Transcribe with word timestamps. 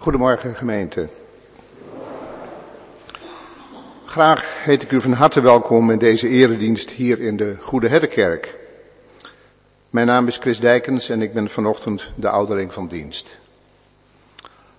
Goedemorgen 0.00 0.54
gemeente. 0.54 1.08
Graag 4.04 4.64
heet 4.64 4.82
ik 4.82 4.92
u 4.92 5.00
van 5.00 5.12
harte 5.12 5.40
welkom 5.40 5.90
in 5.90 5.98
deze 5.98 6.28
eredienst 6.28 6.90
hier 6.90 7.20
in 7.20 7.36
de 7.36 7.56
Goede 7.60 7.88
Herdenkerk. 7.88 8.54
Mijn 9.90 10.06
naam 10.06 10.26
is 10.26 10.36
Chris 10.36 10.60
Dijkens 10.60 11.08
en 11.08 11.22
ik 11.22 11.32
ben 11.32 11.48
vanochtend 11.48 12.12
de 12.14 12.28
ouderling 12.28 12.72
van 12.72 12.86
dienst. 12.86 13.38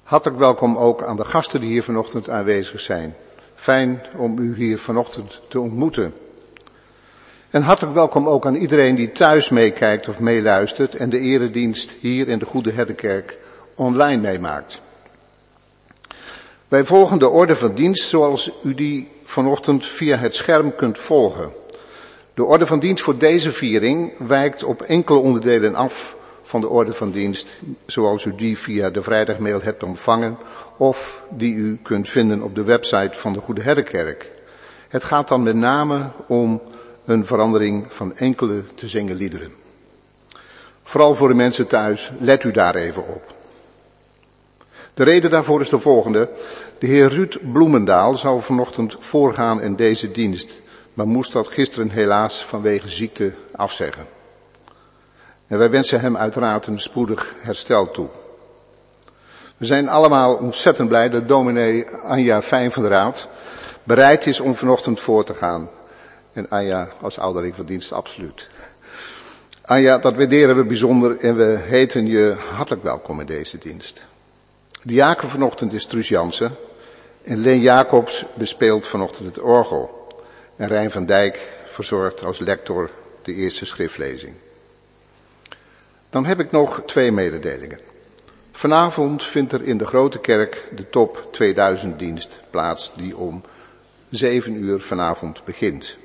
Hartelijk 0.04 0.40
welkom 0.40 0.78
ook 0.78 1.04
aan 1.04 1.16
de 1.16 1.26
gasten 1.26 1.62
die 1.62 1.70
hier 1.70 1.84
vanochtend 1.84 2.30
aanwezig 2.30 2.80
zijn. 2.80 3.16
Fijn 3.56 4.02
om 4.18 4.38
u 4.38 4.56
hier 4.56 4.80
vanochtend 4.80 5.42
te 5.48 5.60
ontmoeten. 5.60 6.14
En 7.50 7.62
hartelijk 7.62 7.96
welkom 7.96 8.28
ook 8.28 8.46
aan 8.46 8.56
iedereen 8.56 8.96
die 8.96 9.12
thuis 9.12 9.50
meekijkt 9.50 10.08
of 10.08 10.20
meeluistert 10.20 10.96
en 10.96 11.10
de 11.10 11.20
eredienst 11.20 11.92
hier 11.92 12.28
in 12.28 12.40
de 12.40 12.46
Goede 12.46 12.72
Herdenkerk 12.72 13.38
online 13.76 14.22
meemaakt. 14.22 14.82
Wij 16.70 16.86
volgen 16.86 17.20
de 17.20 17.30
orde 17.30 17.56
van 17.56 17.74
dienst 17.74 18.10
zoals 18.10 18.52
u 18.64 18.74
die 18.74 19.08
vanochtend 19.24 19.86
via 19.86 20.18
het 20.18 20.36
scherm 20.36 20.76
kunt 20.76 21.00
volgen. 21.00 21.52
De 22.34 22.44
orde 22.44 22.66
van 22.66 22.80
dienst 22.80 23.04
voor 23.04 23.18
deze 23.18 23.52
viering 23.52 24.14
wijkt 24.18 24.64
op 24.64 24.82
enkele 24.82 25.20
onderdelen 25.20 25.76
af 25.76 26.16
van 26.44 26.62
de 26.62 26.68
orde 26.68 26.94
van 26.94 27.12
dienst 27.12 27.58
zoals 27.86 28.26
u 28.26 28.36
die 28.36 28.58
via 28.58 28.90
de 28.90 29.02
vrijdagmail 29.02 29.62
hebt 29.62 29.84
ontvangen 29.84 30.38
of 30.78 31.24
die 31.30 31.56
u 31.56 31.80
kunt 31.84 32.10
vinden 32.10 32.42
op 32.42 32.56
de 32.56 32.64
website 32.64 33.18
van 33.18 33.34
de 33.34 33.40
Goede 33.40 33.62
Herdenkerk. 33.62 34.32
Het 34.88 35.04
gaat 35.04 35.28
dan 35.28 35.44
met 35.44 35.56
name 35.56 36.12
om 36.28 36.62
een 37.06 37.26
verandering 37.26 37.86
van 37.90 38.18
enkele 38.18 38.64
te 38.76 38.88
zingen 38.88 39.16
liederen. 39.16 39.52
Vooral 40.84 41.16
voor 41.16 41.28
de 41.28 41.34
mensen 41.34 41.68
thuis, 41.68 42.12
let 42.20 42.44
u 42.44 42.52
daar 42.52 42.76
even 42.76 43.08
op. 43.08 43.38
De 45.00 45.06
reden 45.06 45.30
daarvoor 45.30 45.62
is 45.62 45.70
de 45.70 45.80
volgende. 45.80 46.30
De 46.80 46.88
heer 46.88 47.10
Ruud 47.10 47.38
Bloemendaal 47.52 48.16
zou 48.16 48.42
vanochtend 48.42 48.96
voorgaan 49.00 49.62
in 49.62 49.76
deze 49.76 50.12
dienst, 50.12 50.62
maar 50.94 51.08
moest 51.08 51.32
dat 51.32 51.48
gisteren 51.48 51.90
helaas 51.90 52.46
vanwege 52.46 52.90
ziekte 52.90 53.34
afzeggen. 53.56 54.06
En 55.48 55.58
wij 55.58 55.70
wensen 55.70 56.00
hem 56.00 56.18
uiteraard 56.18 56.68
een 56.68 56.80
spoedig 56.80 57.36
herstel 57.40 57.90
toe. 57.90 58.10
We 59.58 59.66
zijn 59.66 59.90
allemaal 59.90 60.36
ontzettend 60.36 60.88
blij 60.88 61.10
dat 61.10 61.28
dominee 61.28 61.90
Anja 61.90 62.42
Fijn 62.42 62.72
van 62.72 62.84
de 62.84 62.90
Raad 62.90 63.28
bereid 63.84 64.26
is 64.26 64.40
om 64.40 64.56
vanochtend 64.56 65.00
voor 65.00 65.26
te 65.26 65.34
gaan. 65.34 65.70
En 66.34 66.50
Anja 66.50 66.90
als 67.02 67.20
ouderling 67.20 67.56
van 67.56 67.66
dienst 67.66 67.92
absoluut. 67.92 68.48
Anja, 69.62 69.98
dat 69.98 70.16
waarderen 70.16 70.56
we 70.56 70.66
bijzonder 70.66 71.18
en 71.18 71.36
we 71.36 71.60
heten 71.62 72.06
je 72.06 72.36
hartelijk 72.54 72.84
welkom 72.84 73.20
in 73.20 73.26
deze 73.26 73.58
dienst. 73.58 74.08
De 74.84 74.94
jaker 74.94 75.30
vanochtend 75.30 75.74
is 75.74 75.86
Truus 75.86 76.10
Jansen 76.10 76.56
en 77.24 77.38
Leen 77.38 77.60
Jacobs 77.60 78.26
bespeelt 78.34 78.88
vanochtend 78.88 79.28
het 79.36 79.40
orgel. 79.40 80.08
En 80.56 80.68
Rijn 80.68 80.92
van 80.92 81.06
Dijk 81.06 81.40
verzorgt 81.66 82.24
als 82.24 82.40
lector 82.40 82.90
de 83.22 83.34
eerste 83.34 83.66
schriftlezing. 83.66 84.34
Dan 86.10 86.26
heb 86.26 86.40
ik 86.40 86.52
nog 86.52 86.84
twee 86.86 87.12
mededelingen. 87.12 87.80
Vanavond 88.52 89.24
vindt 89.24 89.52
er 89.52 89.64
in 89.64 89.78
de 89.78 89.86
Grote 89.86 90.20
Kerk 90.20 90.70
de 90.76 90.90
top 90.90 91.28
2000 91.32 92.00
dienst 92.00 92.40
plaats 92.50 92.92
die 92.96 93.18
om 93.18 93.44
7 94.10 94.54
uur 94.54 94.82
vanavond 94.82 95.46
begint. 95.46 95.98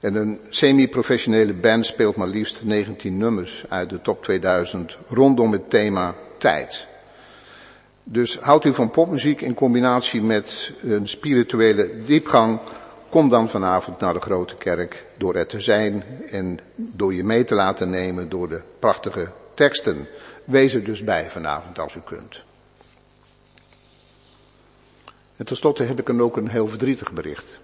En 0.00 0.14
een 0.14 0.40
semi-professionele 0.48 1.52
band 1.52 1.86
speelt 1.86 2.16
maar 2.16 2.28
liefst 2.28 2.64
19 2.64 3.16
nummers 3.16 3.64
uit 3.68 3.90
de 3.90 4.00
top 4.00 4.22
2000 4.22 4.98
rondom 5.08 5.52
het 5.52 5.70
thema 5.70 6.14
tijd. 6.38 6.86
Dus 8.10 8.38
houdt 8.38 8.64
u 8.64 8.74
van 8.74 8.90
popmuziek 8.90 9.40
in 9.40 9.54
combinatie 9.54 10.22
met 10.22 10.72
een 10.82 11.08
spirituele 11.08 12.02
diepgang, 12.04 12.58
kom 13.08 13.28
dan 13.28 13.48
vanavond 13.48 14.00
naar 14.00 14.12
de 14.12 14.20
grote 14.20 14.54
kerk 14.54 15.04
door 15.16 15.34
er 15.34 15.46
te 15.46 15.60
zijn 15.60 16.04
en 16.30 16.60
door 16.76 17.14
je 17.14 17.24
mee 17.24 17.44
te 17.44 17.54
laten 17.54 17.90
nemen 17.90 18.28
door 18.28 18.48
de 18.48 18.60
prachtige 18.78 19.30
teksten. 19.54 20.08
Wees 20.44 20.74
er 20.74 20.84
dus 20.84 21.04
bij 21.04 21.30
vanavond 21.30 21.78
als 21.78 21.94
u 21.94 22.00
kunt. 22.00 22.42
En 25.36 25.44
tenslotte 25.44 25.82
heb 25.82 25.98
ik 25.98 26.06
dan 26.06 26.22
ook 26.22 26.36
een 26.36 26.48
heel 26.48 26.68
verdrietig 26.68 27.12
bericht. 27.12 27.58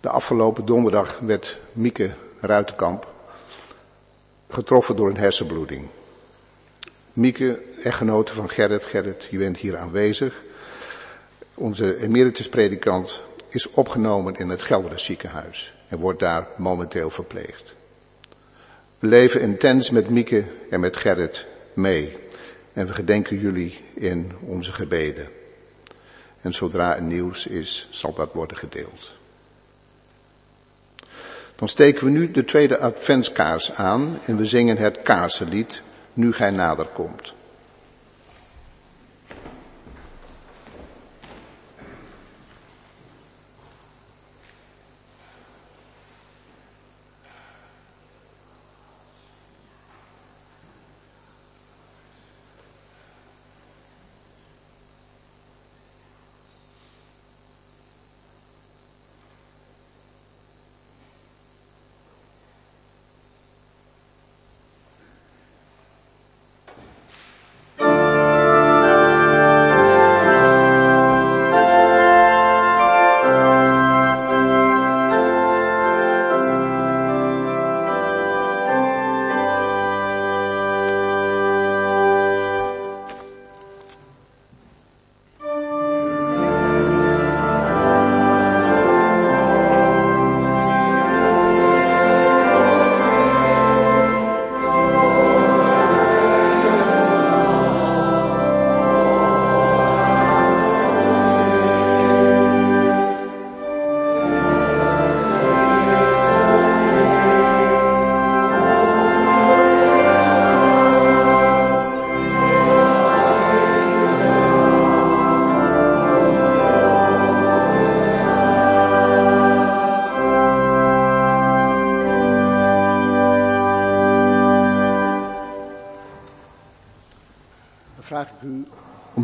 De 0.00 0.08
afgelopen 0.08 0.64
donderdag 0.64 1.18
werd 1.18 1.60
Mieke 1.72 2.14
Ruitenkamp 2.40 3.08
getroffen 4.48 4.96
door 4.96 5.08
een 5.08 5.16
hersenbloeding. 5.16 5.88
Mieke, 7.16 7.58
echtgenote 7.82 8.32
van 8.32 8.50
Gerrit. 8.50 8.84
Gerrit, 8.84 9.26
je 9.30 9.38
bent 9.38 9.56
hier 9.56 9.76
aanwezig. 9.76 10.42
Onze 11.54 12.00
emeritus-predikant 12.00 13.22
is 13.48 13.70
opgenomen 13.70 14.36
in 14.36 14.48
het 14.48 14.62
Gelderen 14.62 15.00
ziekenhuis 15.00 15.74
en 15.88 15.98
wordt 15.98 16.18
daar 16.18 16.46
momenteel 16.56 17.10
verpleegd. 17.10 17.74
We 18.98 19.06
leven 19.06 19.40
intens 19.40 19.90
met 19.90 20.10
Mieke 20.10 20.44
en 20.70 20.80
met 20.80 20.96
Gerrit 20.96 21.46
mee 21.74 22.16
en 22.72 22.86
we 22.86 22.92
gedenken 22.92 23.38
jullie 23.38 23.80
in 23.94 24.32
onze 24.40 24.72
gebeden. 24.72 25.28
En 26.40 26.54
zodra 26.54 26.96
er 26.96 27.02
nieuws 27.02 27.46
is, 27.46 27.88
zal 27.90 28.14
dat 28.14 28.32
worden 28.32 28.56
gedeeld. 28.56 29.12
Dan 31.54 31.68
steken 31.68 32.04
we 32.04 32.10
nu 32.10 32.30
de 32.30 32.44
tweede 32.44 32.78
adventskaars 32.78 33.72
aan 33.72 34.18
en 34.26 34.36
we 34.36 34.46
zingen 34.46 34.76
het 34.76 35.02
kaarsenlied 35.02 35.82
nu 36.16 36.32
gij 36.32 36.50
nader 36.50 36.86
komt. 36.86 37.34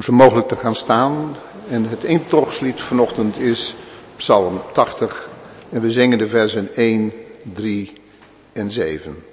Om 0.03 0.09
zo 0.09 0.23
mogelijk 0.25 0.49
te 0.49 0.57
gaan 0.57 0.75
staan. 0.75 1.37
En 1.69 1.89
het 1.89 2.05
intogslied 2.05 2.81
vanochtend 2.81 3.39
is 3.39 3.75
Psalm 4.17 4.61
80. 4.73 5.29
En 5.69 5.81
we 5.81 5.91
zingen 5.91 6.19
de 6.19 6.27
versen 6.27 6.75
1, 6.75 7.13
3 7.53 7.93
en 8.53 8.71
7. 8.71 9.32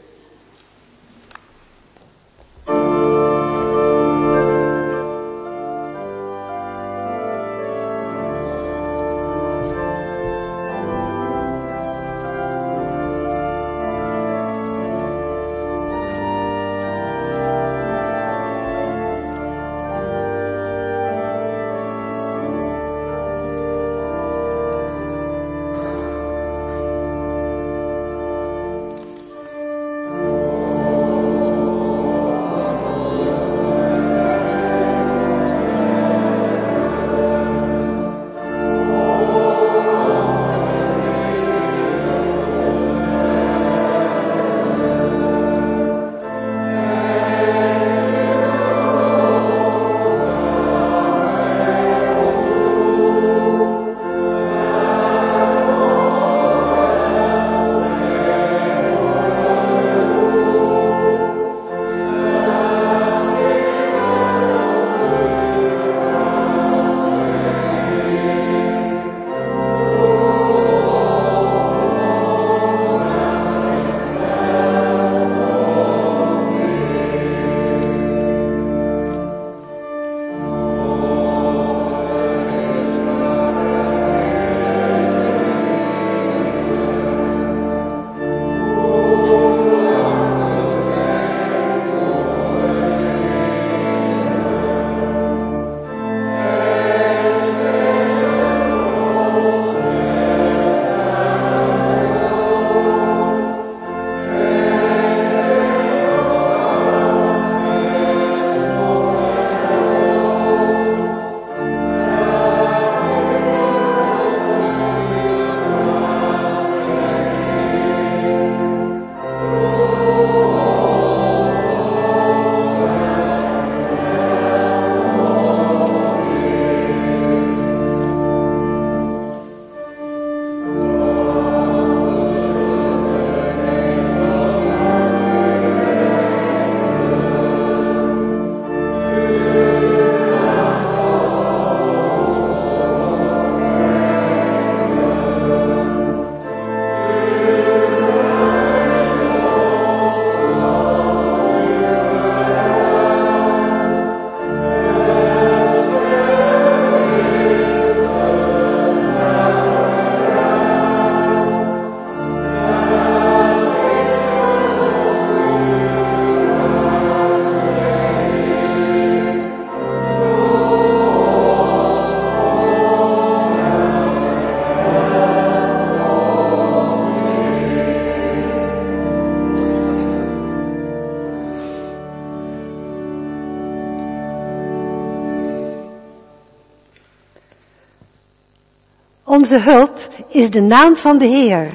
Onze 189.30 189.58
hulp 189.58 190.00
is 190.28 190.50
de 190.50 190.62
naam 190.62 190.96
van 190.96 191.18
de 191.18 191.26
Heer. 191.26 191.72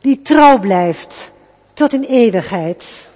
Die 0.00 0.22
trouw 0.22 0.58
blijft 0.58 1.32
tot 1.74 1.92
in 1.92 2.02
eeuwigheid. 2.02 3.10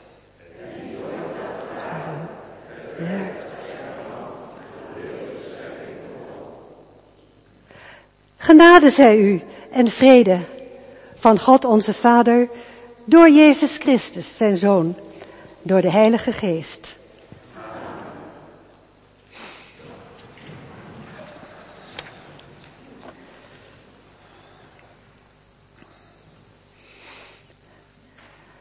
Genade 8.37 8.91
zij 8.91 9.19
u 9.19 9.43
en 9.71 9.88
vrede 9.88 10.41
van 11.14 11.41
God 11.41 11.64
onze 11.64 11.95
Vader 11.95 12.49
door 13.05 13.31
Jezus 13.31 13.77
Christus, 13.77 14.37
zijn 14.37 14.57
Zoon, 14.57 14.97
door 15.62 15.81
de 15.81 15.91
Heilige 15.91 16.33
Geest. 16.33 16.98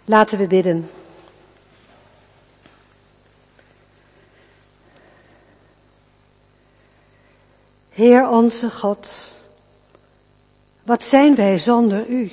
Laten 0.09 0.37
we 0.37 0.47
bidden. 0.47 0.89
Heer 7.89 8.27
onze 8.27 8.71
God, 8.71 9.33
wat 10.83 11.03
zijn 11.03 11.35
wij 11.35 11.57
zonder 11.57 12.07
U? 12.07 12.31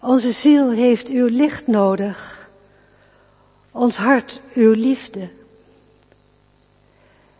Onze 0.00 0.32
ziel 0.32 0.70
heeft 0.70 1.08
uw 1.08 1.26
licht 1.26 1.66
nodig, 1.66 2.50
ons 3.70 3.96
hart 3.96 4.40
uw 4.52 4.72
liefde. 4.72 5.30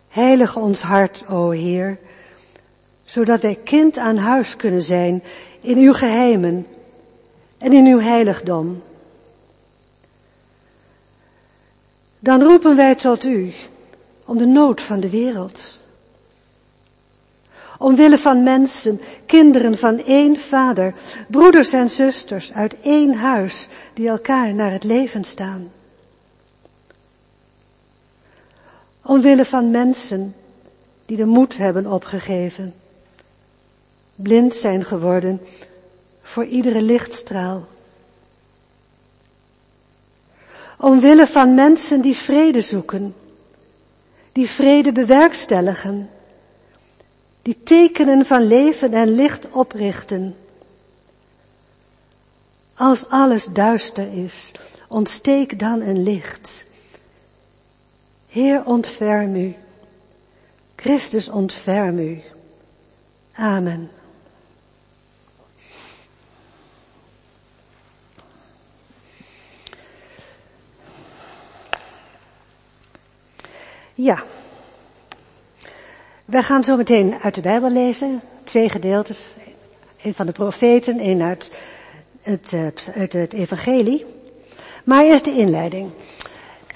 Heilig 0.09 0.57
ons 0.57 0.83
hart, 0.83 1.25
o 1.29 1.51
Heer, 1.51 1.99
zodat 3.05 3.40
wij 3.40 3.55
kind 3.64 3.99
aan 3.99 4.16
huis 4.16 4.57
kunnen 4.57 4.83
zijn 4.83 5.23
in 5.61 5.79
uw 5.79 5.92
geheimen 5.92 6.66
en 7.64 7.72
in 7.72 7.87
uw 7.87 8.00
heiligdom. 8.00 8.83
Dan 12.18 12.42
roepen 12.42 12.77
wij 12.77 12.94
tot 12.94 13.24
u 13.24 13.53
om 14.24 14.38
de 14.38 14.46
nood 14.46 14.81
van 14.81 15.00
de 15.00 15.11
wereld. 15.11 15.79
Omwille 17.79 18.18
van 18.18 18.42
mensen, 18.42 19.00
kinderen 19.27 19.79
van 19.79 19.98
één 19.98 20.37
vader, 20.37 20.94
broeders 21.29 21.72
en 21.72 21.90
zusters 21.90 22.53
uit 22.53 22.81
één 22.81 23.14
huis 23.14 23.68
die 23.94 24.09
elkaar 24.09 24.55
naar 24.55 24.72
het 24.72 24.85
leven 24.85 25.24
staan. 25.24 25.72
Omwille 29.03 29.44
van 29.44 29.70
mensen 29.70 30.35
die 31.07 31.16
de 31.16 31.27
moed 31.27 31.57
hebben 31.57 31.87
opgegeven, 31.87 32.74
blind 34.14 34.55
zijn 34.55 34.85
geworden 34.85 35.40
voor 36.24 36.44
iedere 36.44 36.82
lichtstraal. 36.82 37.66
Omwille 40.78 41.26
van 41.26 41.54
mensen 41.54 42.00
die 42.00 42.16
vrede 42.16 42.60
zoeken, 42.60 43.14
die 44.32 44.48
vrede 44.48 44.92
bewerkstelligen, 44.92 46.10
die 47.42 47.62
tekenen 47.62 48.26
van 48.26 48.46
leven 48.46 48.92
en 48.92 49.14
licht 49.14 49.50
oprichten. 49.50 50.37
Als 52.74 53.08
alles 53.08 53.46
duister 53.46 54.12
is, 54.12 54.52
ontsteek 54.88 55.58
dan 55.58 55.80
een 55.80 56.02
licht. 56.02 56.66
Heer, 58.28 58.64
ontferm 58.64 59.34
u. 59.34 59.54
Christus, 60.76 61.28
ontferm 61.28 61.98
u. 61.98 62.22
Amen. 63.32 63.90
Ja. 73.94 74.22
Wij 76.24 76.42
gaan 76.42 76.64
zo 76.64 76.76
meteen 76.76 77.14
uit 77.22 77.35
de 77.35 77.40
Bijbel 77.40 77.70
lezen. 77.70 78.20
Twee 78.44 78.68
gedeeltes. 78.68 79.24
Een 80.02 80.14
van 80.14 80.26
de 80.26 80.33
profeten, 80.33 81.00
een 81.00 81.22
uit 81.22 81.52
het, 82.20 82.52
eh, 82.52 82.96
uit 82.96 83.12
het 83.12 83.33
evangelie. 83.33 84.07
Maar 84.85 85.04
eerst 85.04 85.24
de 85.24 85.30
inleiding. 85.30 85.90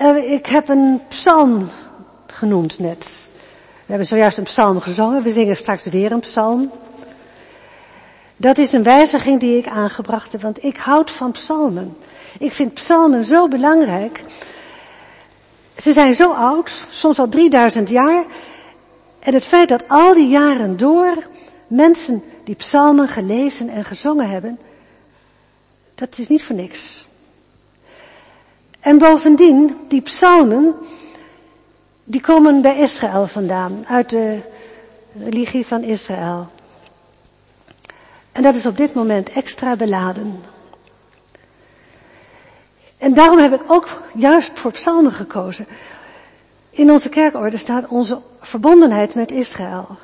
Uh, 0.01 0.33
ik 0.33 0.47
heb 0.47 0.69
een 0.69 1.01
psalm 1.09 1.69
genoemd 2.27 2.79
net. 2.79 3.29
We 3.79 3.95
hebben 3.95 4.07
zojuist 4.07 4.39
een 4.39 4.45
psalm 4.45 4.81
gezongen. 4.81 5.23
We 5.23 5.33
zingen 5.33 5.57
straks 5.57 5.85
weer 5.85 6.13
een 6.13 6.21
psalm. 6.21 6.71
Dat 8.37 8.59
is 8.59 8.73
een 8.73 8.83
wijziging 8.83 9.41
die 9.41 9.59
ik 9.59 9.67
aangebracht 9.67 10.33
heb, 10.33 10.43
want 10.43 10.65
ik 10.65 10.77
houd 10.77 11.11
van 11.11 11.31
psalmen. 11.31 11.97
Ik 12.39 12.53
vind 12.53 12.75
psalmen 12.75 13.25
zo 13.25 13.49
belangrijk. 13.49 14.23
Ze 15.83 15.93
zijn 15.93 16.15
zo 16.15 16.33
oud, 16.33 16.85
soms 16.91 17.19
al 17.19 17.29
3000 17.29 17.89
jaar. 17.89 18.25
En 19.19 19.35
het 19.35 19.45
feit 19.45 19.69
dat 19.69 19.89
al 19.89 20.15
die 20.15 20.29
jaren 20.29 20.77
door 20.77 21.27
mensen 21.67 22.23
die 22.45 22.55
psalmen 22.55 23.09
gelezen 23.09 23.69
en 23.69 23.85
gezongen 23.85 24.29
hebben, 24.31 24.59
dat 25.95 26.19
is 26.19 26.29
niet 26.29 26.45
voor 26.45 26.57
niks. 26.57 27.07
En 28.81 28.99
bovendien, 28.99 29.77
die 29.89 30.03
psalmen, 30.03 30.75
die 32.05 32.21
komen 32.21 32.63
bij 32.63 32.77
Israël 32.77 33.27
vandaan, 33.27 33.87
uit 33.87 34.11
de 34.11 34.41
religie 35.19 35.67
van 35.67 35.83
Israël. 35.83 36.47
En 38.33 38.43
dat 38.43 38.55
is 38.55 38.67
op 38.67 38.77
dit 38.77 38.95
moment 38.95 39.29
extra 39.29 39.77
beladen. 39.77 40.41
En 42.99 43.15
daarom 43.15 43.39
heb 43.39 43.53
ik 43.53 43.71
ook 43.71 44.03
juist 44.15 44.51
voor 44.55 44.73
psalmen 44.73 45.13
gekozen. 45.13 45.67
In 46.71 46.91
onze 46.91 47.09
kerkorde 47.09 47.57
staat 47.57 47.89
onze 47.89 48.21
verbondenheid 48.41 49.15
met 49.15 49.31
Israël. 49.31 49.99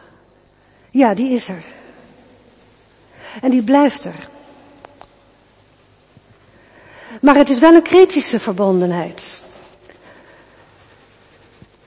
Ja, 0.91 1.15
die 1.15 1.31
is 1.31 1.49
er. 1.49 1.65
En 3.43 3.51
die 3.51 3.63
blijft 3.63 4.05
er. 4.05 4.29
Maar 7.21 7.35
het 7.35 7.51
is 7.51 7.59
wel 7.59 7.75
een 7.75 7.83
kritische 7.83 8.41
verbondenheid. 8.41 9.43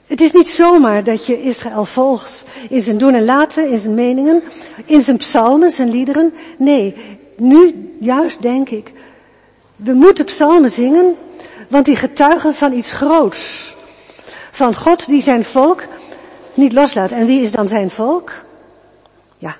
Het 0.06 0.20
is 0.20 0.32
niet 0.32 0.48
zomaar 0.48 1.04
dat 1.04 1.26
je 1.26 1.42
Israël 1.42 1.84
volgt 1.84 2.44
in 2.68 2.82
zijn 2.82 2.98
doen 2.98 3.14
en 3.14 3.24
laten, 3.24 3.70
in 3.70 3.78
zijn 3.78 3.94
meningen, 3.94 4.42
in 4.84 5.02
zijn 5.02 5.16
psalmen, 5.16 5.70
zijn 5.70 5.90
liederen. 5.90 6.34
Nee, 6.58 6.94
nu 7.36 7.90
juist 8.00 8.42
denk 8.42 8.68
ik, 8.68 8.92
we 9.78 9.92
moeten 9.92 10.24
psalmen 10.24 10.70
zingen, 10.70 11.16
want 11.68 11.84
die 11.84 11.96
getuigen 11.96 12.54
van 12.54 12.72
iets 12.72 12.92
groots. 12.92 13.74
Van 14.50 14.74
God 14.74 15.06
die 15.06 15.22
zijn 15.22 15.44
volk 15.44 15.82
niet 16.54 16.72
loslaat. 16.72 17.10
En 17.10 17.26
wie 17.26 17.42
is 17.42 17.50
dan 17.50 17.68
zijn 17.68 17.90
volk? 17.90 18.32
Ja, 19.36 19.56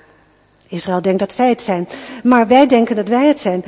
Israël 0.67 1.01
denkt 1.01 1.19
dat 1.19 1.33
zij 1.33 1.49
het 1.49 1.61
zijn. 1.61 1.87
Maar 2.23 2.47
wij 2.47 2.67
denken 2.67 2.95
dat 2.95 3.07
wij 3.07 3.27
het 3.27 3.39
zijn. 3.39 3.63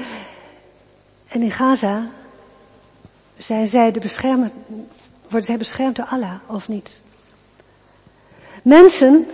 En 1.28 1.42
in 1.42 1.52
Gaza 1.52 2.10
zijn 3.38 3.68
zij 3.68 3.92
de 3.92 4.00
beschermer, 4.00 4.52
worden 5.22 5.44
zij 5.44 5.58
beschermd 5.58 5.96
door 5.96 6.06
Allah, 6.06 6.36
of 6.48 6.68
niet? 6.68 7.02
Mensen 8.64 9.28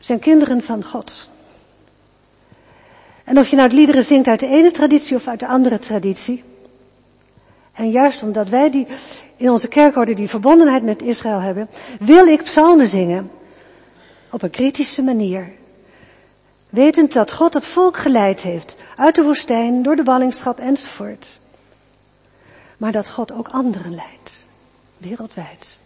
zijn 0.00 0.18
kinderen 0.18 0.62
van 0.62 0.84
God. 0.84 1.28
En 3.26 3.38
of 3.38 3.48
je 3.48 3.56
nou 3.56 3.68
het 3.68 3.76
liederen 3.76 4.04
zingt 4.04 4.26
uit 4.28 4.40
de 4.40 4.46
ene 4.46 4.70
traditie 4.70 5.16
of 5.16 5.26
uit 5.26 5.40
de 5.40 5.46
andere 5.46 5.78
traditie. 5.78 6.44
En 7.72 7.90
juist 7.90 8.22
omdat 8.22 8.48
wij 8.48 8.70
die 8.70 8.86
in 9.36 9.50
onze 9.50 9.68
kerkorde 9.68 10.14
die 10.14 10.28
verbondenheid 10.28 10.82
met 10.82 11.02
Israël 11.02 11.40
hebben, 11.40 11.68
wil 12.00 12.26
ik 12.26 12.42
psalmen 12.42 12.86
zingen. 12.88 13.30
Op 14.30 14.42
een 14.42 14.50
kritische 14.50 15.02
manier. 15.02 15.52
Wetend 16.68 17.12
dat 17.12 17.32
God 17.32 17.54
het 17.54 17.66
volk 17.66 17.96
geleid 17.96 18.40
heeft. 18.40 18.76
Uit 18.96 19.14
de 19.14 19.22
woestijn, 19.22 19.82
door 19.82 19.96
de 19.96 20.02
ballingschap 20.02 20.58
enzovoort. 20.58 21.40
Maar 22.76 22.92
dat 22.92 23.10
God 23.10 23.32
ook 23.32 23.48
anderen 23.48 23.94
leidt. 23.94 24.44
Wereldwijd. 24.96 25.78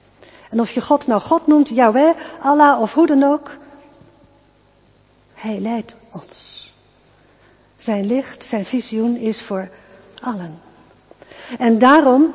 En 0.51 0.61
of 0.61 0.71
je 0.71 0.81
God 0.81 1.07
nou 1.07 1.21
God 1.21 1.47
noemt, 1.47 1.69
Yahweh, 1.69 2.17
Allah 2.41 2.81
of 2.81 2.95
hoe 2.95 3.07
dan 3.07 3.23
ook. 3.23 3.59
Hij 5.35 5.59
leidt 5.59 5.97
ons. 6.11 6.70
Zijn 7.81 8.07
licht, 8.07 8.45
zijn 8.45 8.65
visioen 8.65 9.17
is 9.17 9.43
voor 9.43 9.71
allen. 10.21 10.59
En 11.59 11.79
daarom, 11.79 12.35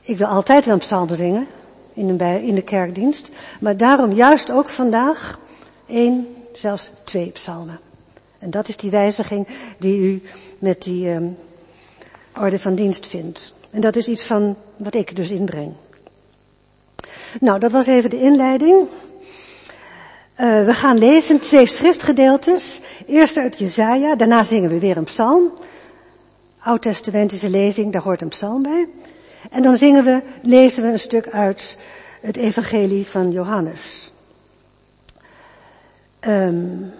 ik 0.00 0.16
wil 0.16 0.26
altijd 0.26 0.66
een 0.66 0.78
psalm 0.78 1.14
zingen 1.14 1.46
in 1.94 2.54
de 2.54 2.62
kerkdienst, 2.64 3.30
maar 3.60 3.76
daarom 3.76 4.12
juist 4.12 4.50
ook 4.50 4.68
vandaag 4.68 5.38
één, 5.86 6.36
zelfs 6.52 6.90
twee 7.04 7.30
psalmen. 7.30 7.80
En 8.38 8.50
dat 8.50 8.68
is 8.68 8.76
die 8.76 8.90
wijziging 8.90 9.46
die 9.78 10.00
u 10.00 10.22
met 10.58 10.82
die 10.82 11.08
um, 11.08 11.38
orde 12.38 12.58
van 12.58 12.74
dienst 12.74 13.06
vindt. 13.06 13.54
En 13.70 13.80
dat 13.80 13.96
is 13.96 14.08
iets 14.08 14.24
van 14.24 14.56
wat 14.76 14.94
ik 14.94 15.16
dus 15.16 15.30
inbreng. 15.30 15.74
Nou, 17.40 17.58
dat 17.58 17.72
was 17.72 17.86
even 17.86 18.10
de 18.10 18.20
inleiding. 18.20 18.88
Uh, 20.40 20.64
we 20.64 20.74
gaan 20.74 20.98
lezen 20.98 21.40
twee 21.40 21.66
schriftgedeeltes. 21.66 22.80
Eerst 23.06 23.36
uit 23.36 23.58
Jezaja, 23.58 24.16
daarna 24.16 24.42
zingen 24.42 24.70
we 24.70 24.78
weer 24.78 24.96
een 24.96 25.04
psalm. 25.04 25.52
Oud-testamentische 26.58 27.50
lezing, 27.50 27.92
daar 27.92 28.02
hoort 28.02 28.22
een 28.22 28.28
psalm 28.28 28.62
bij. 28.62 28.88
En 29.50 29.62
dan 29.62 29.76
zingen 29.76 30.04
we, 30.04 30.22
lezen 30.42 30.82
we 30.82 30.88
een 30.88 30.98
stuk 30.98 31.28
uit 31.28 31.78
het 32.20 32.36
evangelie 32.36 33.06
van 33.06 33.30
Johannes. 33.30 34.12
Um, 36.20 36.92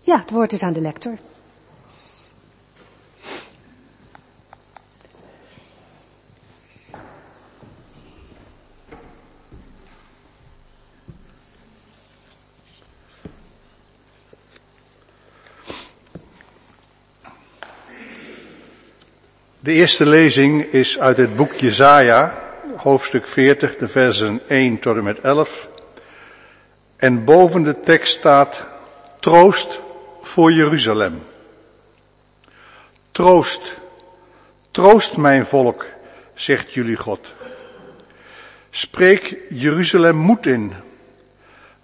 ja, 0.00 0.18
het 0.20 0.30
woord 0.30 0.52
is 0.52 0.62
aan 0.62 0.72
de 0.72 0.80
lector. 0.80 1.14
De 19.64 19.72
eerste 19.72 20.06
lezing 20.06 20.62
is 20.64 20.98
uit 20.98 21.16
het 21.16 21.36
boek 21.36 21.52
Jezaja, 21.52 22.42
hoofdstuk 22.76 23.26
40, 23.26 23.76
de 23.76 23.88
versen 23.88 24.40
1 24.48 24.78
tot 24.78 24.96
en 24.96 25.04
met 25.04 25.20
11. 25.20 25.68
En 26.96 27.24
boven 27.24 27.62
de 27.62 27.80
tekst 27.80 28.18
staat 28.18 28.64
troost 29.20 29.80
voor 30.20 30.52
Jeruzalem. 30.52 31.22
Troost, 33.10 33.74
troost 34.70 35.16
mijn 35.16 35.46
volk, 35.46 35.86
zegt 36.34 36.72
jullie 36.72 36.96
God. 36.96 37.32
Spreek 38.70 39.36
Jeruzalem 39.48 40.16
moed 40.16 40.46
in. 40.46 40.72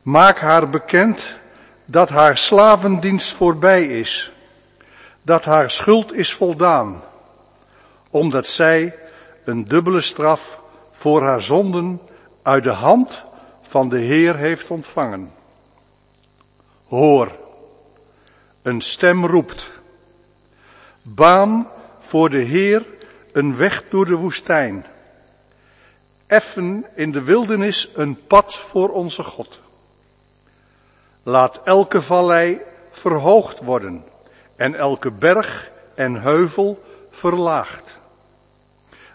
Maak 0.02 0.38
haar 0.38 0.70
bekend 0.70 1.34
dat 1.84 2.08
haar 2.08 2.38
slavendienst 2.38 3.32
voorbij 3.32 3.84
is, 3.84 4.32
dat 5.22 5.44
haar 5.44 5.70
schuld 5.70 6.12
is 6.14 6.32
voldaan 6.32 7.08
omdat 8.10 8.46
zij 8.46 8.98
een 9.44 9.64
dubbele 9.64 10.00
straf 10.00 10.62
voor 10.90 11.22
haar 11.22 11.42
zonden 11.42 12.00
uit 12.42 12.64
de 12.64 12.70
hand 12.70 13.24
van 13.62 13.88
de 13.88 13.98
Heer 13.98 14.36
heeft 14.36 14.70
ontvangen. 14.70 15.32
Hoor, 16.86 17.32
een 18.62 18.80
stem 18.80 19.26
roept. 19.26 19.70
Baan 21.02 21.68
voor 21.98 22.30
de 22.30 22.42
Heer 22.42 22.86
een 23.32 23.56
weg 23.56 23.88
door 23.88 24.06
de 24.06 24.14
woestijn. 24.14 24.86
Effen 26.26 26.86
in 26.94 27.12
de 27.12 27.22
wildernis 27.22 27.90
een 27.94 28.26
pad 28.26 28.54
voor 28.54 28.88
onze 28.88 29.22
God. 29.22 29.60
Laat 31.22 31.60
elke 31.64 32.02
vallei 32.02 32.60
verhoogd 32.90 33.64
worden 33.64 34.04
en 34.56 34.74
elke 34.74 35.10
berg 35.10 35.70
en 35.94 36.14
heuvel 36.14 36.82
verlaagd. 37.10 37.98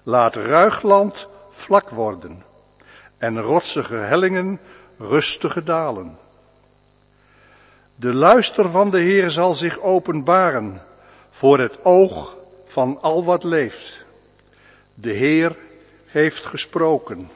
Laat 0.08 0.36
ruigland 0.36 1.28
vlak 1.50 1.90
worden 1.90 2.44
en 3.18 3.42
rotsige 3.42 3.96
hellingen 3.96 4.60
rustige 4.98 5.64
dalen. 5.64 6.18
De 7.96 8.14
luister 8.14 8.70
van 8.70 8.90
de 8.90 9.00
Heer 9.00 9.32
zal 9.32 9.56
zich 9.56 9.80
openbaren 9.80 10.82
voor 11.30 11.60
het 11.60 11.86
oog 11.86 12.36
van 12.66 13.02
al 13.02 13.24
wat 13.24 13.44
leeft. 13.44 14.04
De 14.94 15.12
Heer 15.12 15.56
heeft 16.06 16.46
gesproken. 16.46 17.30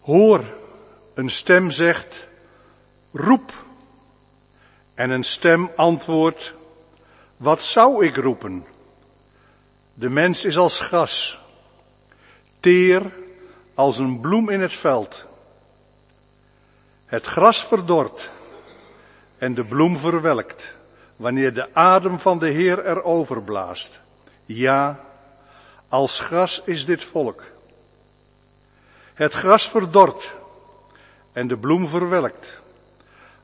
Hoor, 0.00 0.44
een 1.14 1.30
stem 1.30 1.70
zegt, 1.70 2.26
roep. 3.12 3.52
En 4.94 5.10
een 5.10 5.24
stem 5.24 5.70
antwoordt, 5.76 6.54
wat 7.36 7.62
zou 7.62 8.04
ik 8.04 8.16
roepen? 8.16 8.66
De 10.00 10.10
mens 10.10 10.44
is 10.44 10.56
als 10.56 10.80
gras, 10.80 11.40
teer 12.60 13.12
als 13.74 13.98
een 13.98 14.20
bloem 14.20 14.48
in 14.48 14.60
het 14.60 14.72
veld. 14.72 15.24
Het 17.06 17.26
gras 17.26 17.64
verdort 17.64 18.30
en 19.38 19.54
de 19.54 19.64
bloem 19.64 19.98
verwelkt 19.98 20.74
wanneer 21.16 21.54
de 21.54 21.74
adem 21.74 22.18
van 22.18 22.38
de 22.38 22.48
Heer 22.48 22.86
erover 22.86 23.42
blaast. 23.42 24.00
Ja, 24.44 25.04
als 25.88 26.20
gras 26.20 26.62
is 26.64 26.84
dit 26.84 27.04
volk. 27.04 27.44
Het 29.14 29.32
gras 29.32 29.68
verdort 29.68 30.32
en 31.32 31.48
de 31.48 31.56
bloem 31.56 31.88
verwelkt, 31.88 32.60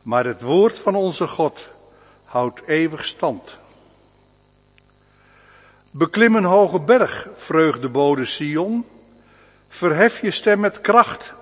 maar 0.03 0.25
het 0.25 0.43
woord 0.43 0.79
van 0.79 0.95
onze 0.95 1.27
God 1.27 1.69
houdt 2.25 2.63
eeuwig 2.67 3.05
stand. 3.05 3.59
Beklim 5.97 6.35
een 6.35 6.45
hoge 6.45 6.81
berg, 6.81 7.29
vreugdebode 7.35 8.25
Sion. 8.25 8.87
Verhef 9.69 10.21
je 10.21 10.31
stem 10.31 10.61
met 10.61 10.81
kracht, 10.81 11.33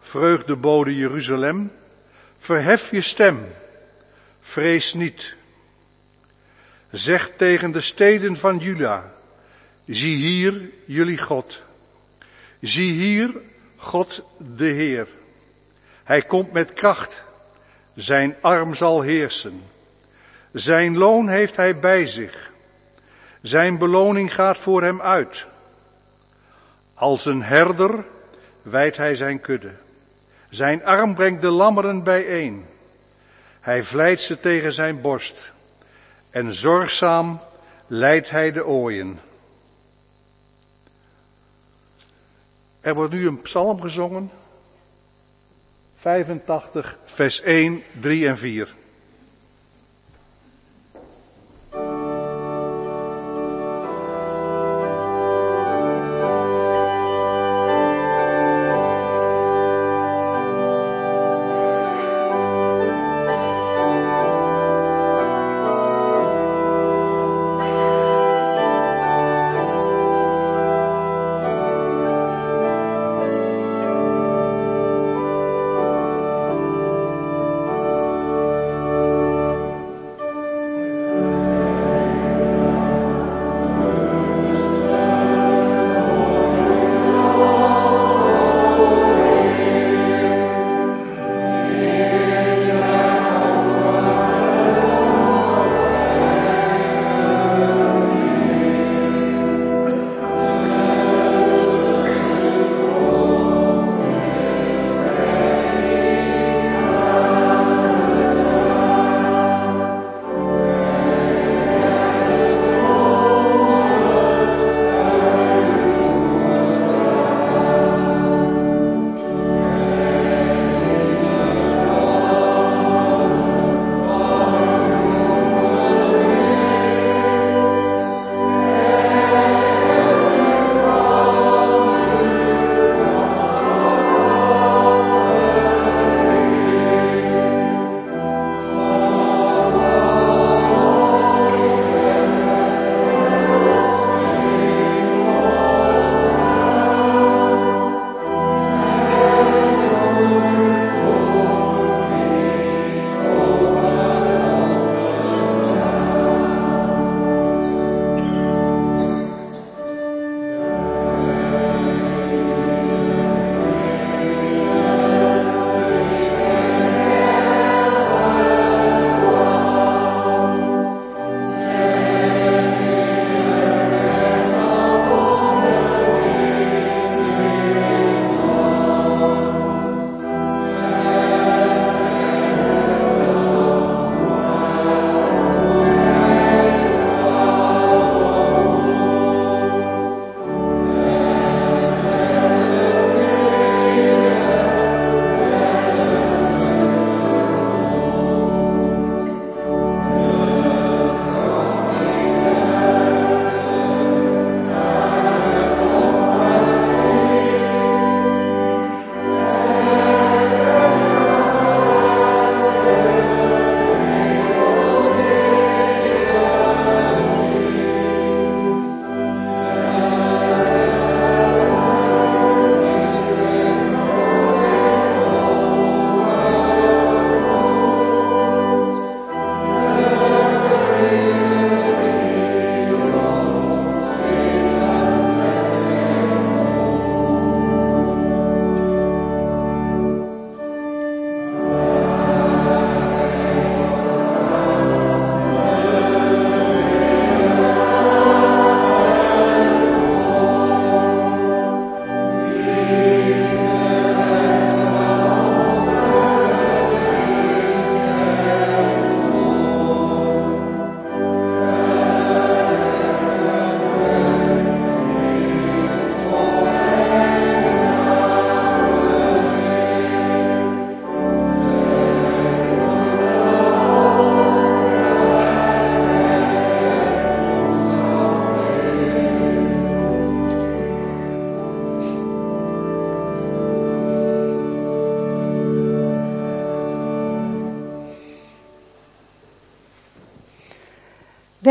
vreugdebode 0.00 0.96
Jeruzalem. 0.96 1.72
Verhef 2.38 2.90
je 2.90 3.00
stem, 3.00 3.46
vrees 4.40 4.94
niet. 4.94 5.34
Zeg 6.90 7.30
tegen 7.36 7.72
de 7.72 7.80
steden 7.80 8.36
van 8.36 8.58
Juda, 8.58 9.12
zie 9.86 10.16
hier 10.16 10.70
jullie 10.84 11.18
God. 11.18 11.62
Zie 12.60 12.92
hier 12.92 13.34
God 13.76 14.22
de 14.36 14.66
Heer. 14.66 15.08
Hij 16.04 16.22
komt 16.22 16.52
met 16.52 16.72
kracht, 16.72 17.22
zijn 17.94 18.36
arm 18.40 18.74
zal 18.74 19.00
heersen. 19.00 19.62
Zijn 20.52 20.96
loon 20.96 21.28
heeft 21.28 21.56
hij 21.56 21.78
bij 21.78 22.08
zich. 22.08 22.52
Zijn 23.44 23.78
beloning 23.78 24.34
gaat 24.34 24.58
voor 24.58 24.82
hem 24.82 25.00
uit. 25.00 25.46
Als 26.94 27.24
een 27.24 27.42
herder 27.42 28.04
wijdt 28.62 28.96
hij 28.96 29.16
zijn 29.16 29.40
kudde. 29.40 29.72
Zijn 30.48 30.84
arm 30.84 31.14
brengt 31.14 31.40
de 31.40 31.50
lammeren 31.50 32.02
bijeen. 32.02 32.66
Hij 33.60 33.82
vlijt 33.82 34.22
ze 34.22 34.40
tegen 34.40 34.72
zijn 34.72 35.00
borst. 35.00 35.52
En 36.30 36.52
zorgzaam 36.52 37.40
leidt 37.86 38.30
hij 38.30 38.52
de 38.52 38.66
ooien. 38.66 39.20
Er 42.80 42.94
wordt 42.94 43.12
nu 43.12 43.26
een 43.26 43.42
psalm 43.42 43.80
gezongen. 43.80 44.30
85, 45.96 46.98
vers 47.04 47.40
1, 47.40 47.82
3 48.00 48.28
en 48.28 48.36
4. 48.36 48.74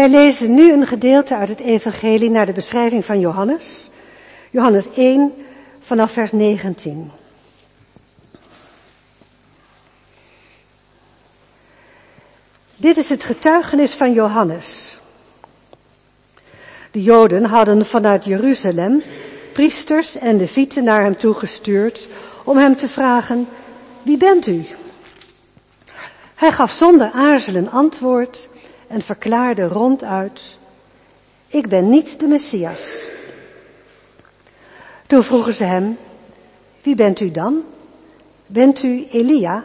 Wij 0.03 0.11
lezen 0.11 0.53
nu 0.53 0.71
een 0.71 0.87
gedeelte 0.87 1.35
uit 1.35 1.49
het 1.49 1.59
Evangelie 1.59 2.29
naar 2.29 2.45
de 2.45 2.51
beschrijving 2.51 3.05
van 3.05 3.19
Johannes. 3.19 3.89
Johannes 4.49 4.87
1 4.95 5.33
vanaf 5.79 6.11
vers 6.11 6.31
19. 6.31 7.11
Dit 12.75 12.97
is 12.97 13.09
het 13.09 13.23
getuigenis 13.23 13.91
van 13.91 14.13
Johannes. 14.13 14.99
De 16.91 17.03
Joden 17.03 17.45
hadden 17.45 17.85
vanuit 17.85 18.25
Jeruzalem 18.25 19.03
priesters 19.53 20.17
en 20.17 20.37
levieten 20.37 20.83
naar 20.83 21.03
hem 21.03 21.17
toegestuurd 21.17 22.09
om 22.43 22.57
hem 22.57 22.75
te 22.75 22.89
vragen, 22.89 23.47
wie 24.01 24.17
bent 24.17 24.47
u? 24.47 24.65
Hij 26.35 26.51
gaf 26.51 26.71
zonder 26.71 27.11
aarzelen 27.11 27.69
antwoord 27.69 28.49
en 28.93 29.01
verklaarde 29.01 29.67
ronduit, 29.67 30.59
ik 31.47 31.67
ben 31.67 31.89
niet 31.89 32.19
de 32.19 32.27
Messias. 32.27 33.09
Toen 35.07 35.23
vroegen 35.23 35.53
ze 35.53 35.63
hem, 35.63 35.97
wie 36.81 36.95
bent 36.95 37.19
u 37.19 37.31
dan? 37.31 37.63
Bent 38.47 38.83
u 38.83 39.05
Elia? 39.09 39.63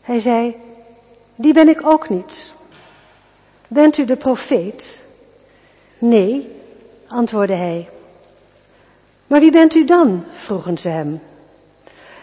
Hij 0.00 0.20
zei, 0.20 0.56
die 1.34 1.52
ben 1.52 1.68
ik 1.68 1.86
ook 1.86 2.08
niet. 2.08 2.54
Bent 3.68 3.98
u 3.98 4.04
de 4.04 4.16
profeet? 4.16 5.02
Nee, 5.98 6.48
antwoordde 7.08 7.54
hij. 7.54 7.88
Maar 9.26 9.40
wie 9.40 9.50
bent 9.50 9.74
u 9.74 9.84
dan? 9.84 10.24
vroegen 10.30 10.78
ze 10.78 10.88
hem. 10.88 11.20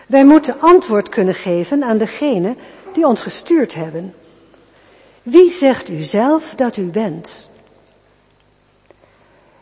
Wij 0.07 0.25
moeten 0.25 0.59
antwoord 0.59 1.09
kunnen 1.09 1.35
geven 1.35 1.83
aan 1.83 1.97
degene 1.97 2.55
die 2.93 3.07
ons 3.07 3.21
gestuurd 3.21 3.73
hebben. 3.73 4.13
Wie 5.21 5.51
zegt 5.51 5.89
u 5.89 6.03
zelf 6.03 6.53
dat 6.55 6.77
u 6.77 6.89
bent? 6.89 7.49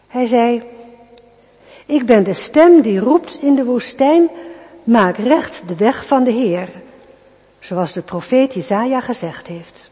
Hij 0.08 0.26
zei, 0.26 0.64
ik 1.86 2.06
ben 2.06 2.24
de 2.24 2.34
stem 2.34 2.82
die 2.82 3.00
roept 3.00 3.42
in 3.42 3.56
de 3.56 3.66
woestijn, 3.66 4.30
maak 4.84 5.18
recht 5.18 5.68
de 5.68 5.76
weg 5.76 6.06
van 6.06 6.24
de 6.24 6.32
Heer, 6.32 6.70
zoals 7.60 7.94
de 7.94 8.02
profeet 8.02 8.56
Isaiah 8.56 9.04
gezegd 9.04 9.48
heeft. 9.48 9.92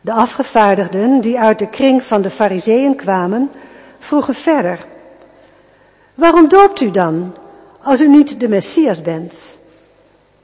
De 0.00 0.12
afgevaardigden 0.12 1.20
die 1.20 1.38
uit 1.38 1.58
de 1.58 1.68
kring 1.68 2.04
van 2.04 2.22
de 2.22 2.30
fariseeën 2.30 2.96
kwamen, 2.96 3.50
vroegen 3.98 4.34
verder, 4.34 4.86
waarom 6.14 6.48
doopt 6.48 6.80
u 6.80 6.90
dan, 6.90 7.36
als 7.80 8.00
u 8.00 8.08
niet 8.08 8.40
de 8.40 8.48
Messias 8.48 9.00
bent? 9.00 9.58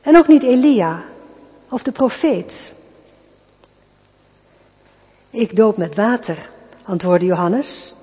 En 0.01 0.17
ook 0.17 0.29
niet 0.29 0.43
Elia 0.43 1.05
of 1.71 1.83
de 1.83 1.93
profeet? 1.93 2.75
Ik 5.31 5.57
doop 5.57 5.77
met 5.77 5.95
water, 5.95 6.51
antwoordde 6.83 7.27
Johannes, 7.27 7.95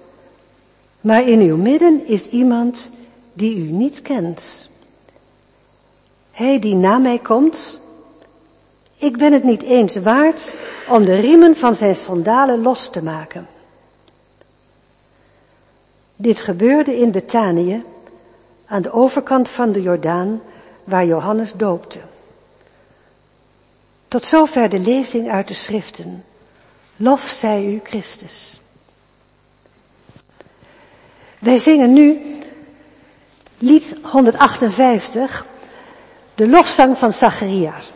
maar 1.02 1.24
in 1.24 1.40
uw 1.40 1.58
midden 1.58 2.06
is 2.06 2.28
iemand 2.28 2.92
die 3.34 3.58
u 3.58 3.72
niet 3.72 4.02
kent. 4.02 4.70
Hij 6.32 6.60
die 6.60 6.76
na 6.76 6.98
mij 6.98 7.20
komt, 7.20 7.80
ik 8.98 9.18
ben 9.18 9.34
het 9.34 9.44
niet 9.44 9.62
eens 9.62 9.96
waard 9.96 10.56
om 10.90 11.06
de 11.06 11.16
riemen 11.16 11.56
van 11.56 11.76
zijn 11.76 11.96
sandalen 11.96 12.62
los 12.62 12.90
te 12.90 13.04
maken. 13.04 13.48
Dit 16.16 16.40
gebeurde 16.40 16.98
in 16.98 17.12
Betanië, 17.12 17.84
aan 18.66 18.82
de 18.82 18.92
overkant 18.92 19.50
van 19.50 19.72
de 19.72 19.82
Jordaan, 19.82 20.42
waar 20.84 21.06
Johannes 21.06 21.54
doopte. 21.54 22.00
Tot 24.08 24.26
zover 24.26 24.70
de 24.70 24.80
lezing 24.80 25.30
uit 25.30 25.48
de 25.48 25.54
schriften. 25.54 26.26
Lof 26.96 27.22
zij 27.22 27.66
u 27.66 27.80
Christus. 27.84 28.60
Wij 31.40 31.58
zingen 31.58 31.94
nu 31.94 32.20
lied 33.58 33.96
158, 34.02 35.46
de 36.36 36.48
lofzang 36.48 36.98
van 36.98 37.14
Zacharias. 37.14 37.92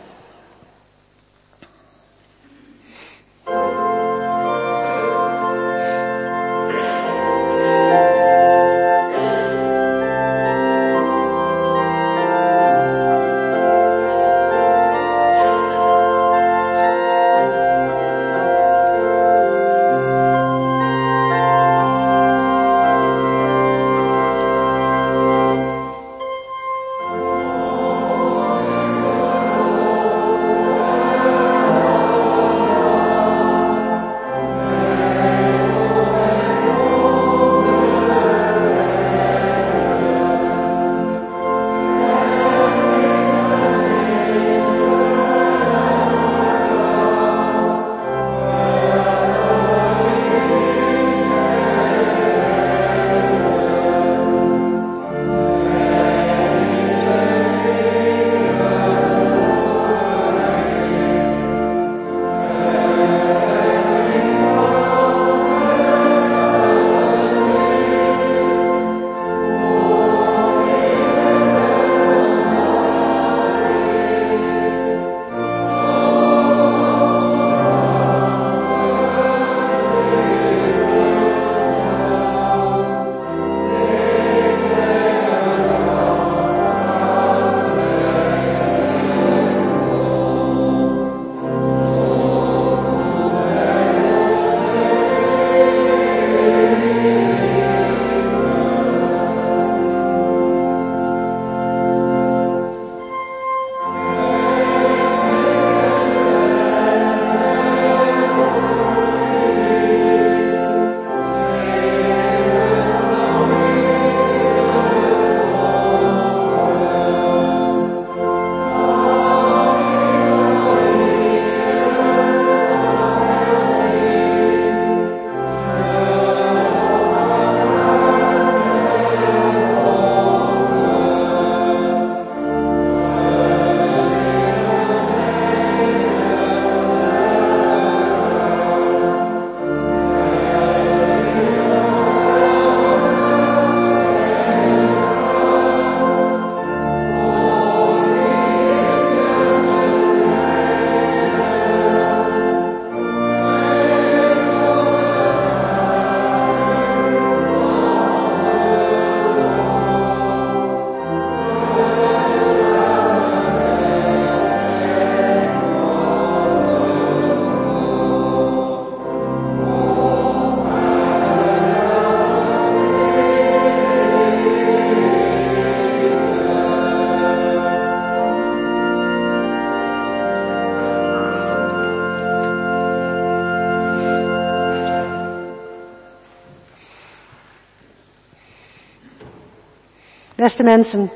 Beste 190.42 190.62
mensen, 190.62 191.10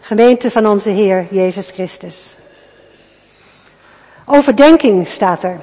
gemeente 0.00 0.50
van 0.50 0.66
onze 0.66 0.90
Heer 0.90 1.26
Jezus 1.30 1.70
Christus. 1.70 2.38
Overdenking 4.24 5.06
staat 5.06 5.42
er. 5.42 5.60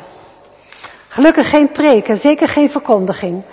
Gelukkig 1.08 1.50
geen 1.50 1.72
preek 1.72 2.08
en 2.08 2.18
zeker 2.18 2.48
geen 2.48 2.70
verkondiging. 2.70 3.44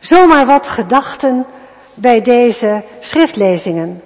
Zomaar 0.00 0.46
wat 0.46 0.68
gedachten 0.68 1.46
bij 1.94 2.20
deze 2.20 2.84
schriftlezingen. 3.00 4.02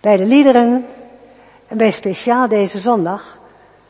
Bij 0.00 0.16
de 0.16 0.24
liederen 0.24 0.86
en 1.66 1.76
bij 1.76 1.90
speciaal 1.90 2.48
deze 2.48 2.78
zondag, 2.78 3.40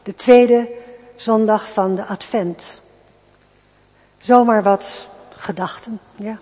de 0.02 0.14
tweede 0.14 0.74
zondag 1.16 1.68
van 1.72 1.94
de 1.94 2.04
Advent. 2.04 2.80
Zomaar 4.18 4.62
wat 4.62 5.08
gedachten, 5.36 6.00
ja. 6.16 6.38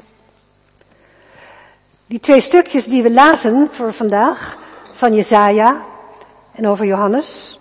Die 2.09 2.21
twee 2.21 2.41
stukjes 2.41 2.85
die 2.85 3.03
we 3.03 3.11
lazen 3.11 3.69
voor 3.71 3.93
vandaag, 3.93 4.59
van 4.93 5.15
Jesaja 5.15 5.87
en 6.53 6.67
over 6.67 6.87
Johannes, 6.87 7.59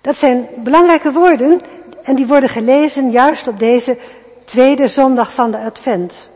dat 0.00 0.16
zijn 0.16 0.48
belangrijke 0.56 1.12
woorden 1.12 1.60
en 2.02 2.14
die 2.14 2.26
worden 2.26 2.48
gelezen 2.48 3.10
juist 3.10 3.48
op 3.48 3.58
deze 3.58 3.98
tweede 4.44 4.88
zondag 4.88 5.32
van 5.32 5.50
de 5.50 5.58
Advent. 5.58 6.30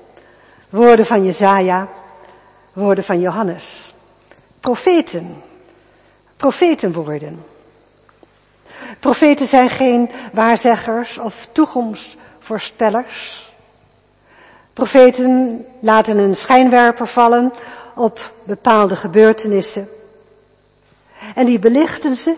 Woorden 0.71 1.07
van 1.07 1.25
Jesaja, 1.25 1.89
woorden 2.73 3.05
van 3.05 3.21
Johannes. 3.21 3.95
Profeten, 4.61 5.43
profetenwoorden. 6.37 7.45
Profeten 9.01 9.47
zijn 9.47 9.71
geen 9.71 10.11
waarzeggers 10.33 11.19
of 11.19 11.49
toekomstvoorspellers. 11.53 13.52
Profeten 14.73 15.65
laten 15.81 16.19
een 16.19 16.37
schijnwerper 16.37 17.07
vallen 17.07 17.53
op 17.95 18.33
bepaalde 18.45 18.97
gebeurtenissen. 18.97 19.89
En 21.35 21.47
die 21.47 21.59
belichten 21.59 22.17
ze 22.17 22.35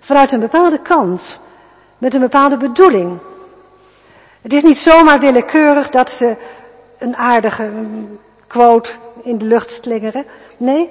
vanuit 0.00 0.32
een 0.32 0.40
bepaalde 0.40 0.78
kant, 0.78 1.40
met 1.98 2.14
een 2.14 2.20
bepaalde 2.20 2.56
bedoeling. 2.56 3.20
Het 4.42 4.52
is 4.52 4.62
niet 4.62 4.78
zomaar 4.78 5.20
willekeurig 5.20 5.88
dat 5.88 6.10
ze 6.10 6.36
een 6.98 7.16
aardige 7.16 7.72
quote 8.46 8.90
in 9.22 9.38
de 9.38 9.44
lucht 9.44 9.70
slingeren. 9.82 10.24
Nee, 10.56 10.90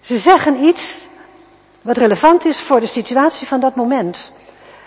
ze 0.00 0.18
zeggen 0.18 0.64
iets 0.64 1.06
wat 1.82 1.96
relevant 1.96 2.44
is 2.44 2.60
voor 2.60 2.80
de 2.80 2.86
situatie 2.86 3.46
van 3.46 3.60
dat 3.60 3.74
moment. 3.74 4.32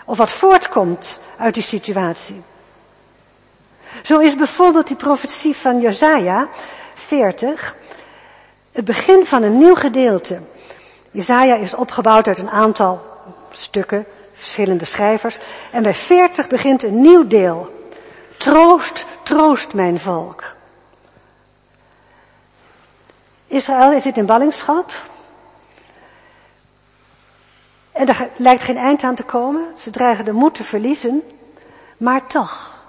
Of 0.06 0.18
wat 0.18 0.32
voortkomt 0.32 1.20
uit 1.36 1.54
die 1.54 1.62
situatie. 1.62 2.42
Zo 4.02 4.18
is 4.18 4.34
bijvoorbeeld 4.34 4.86
die 4.86 4.96
profetie 4.96 5.56
van 5.56 5.80
Jesaja 5.80 6.48
40 6.94 7.76
het 8.72 8.84
begin 8.84 9.26
van 9.26 9.42
een 9.42 9.58
nieuw 9.58 9.74
gedeelte. 9.74 10.40
Jesaja 11.10 11.54
is 11.54 11.74
opgebouwd 11.74 12.28
uit 12.28 12.38
een 12.38 12.50
aantal 12.50 13.02
stukken, 13.52 14.06
verschillende 14.32 14.84
schrijvers. 14.84 15.38
En 15.72 15.82
bij 15.82 15.94
40 15.94 16.48
begint 16.48 16.82
een 16.82 17.00
nieuw 17.00 17.26
deel. 17.26 17.88
Troost, 18.36 19.06
troost 19.22 19.74
mijn 19.74 20.00
volk. 20.00 20.54
Israël 23.46 24.00
zit 24.00 24.16
in 24.16 24.26
ballingschap. 24.26 24.92
En 27.92 28.08
er 28.08 28.28
lijkt 28.36 28.62
geen 28.62 28.76
eind 28.76 29.02
aan 29.02 29.14
te 29.14 29.24
komen. 29.24 29.78
Ze 29.78 29.90
dreigen 29.90 30.24
de 30.24 30.32
moed 30.32 30.54
te 30.54 30.64
verliezen. 30.64 31.22
Maar 31.96 32.26
toch. 32.26 32.79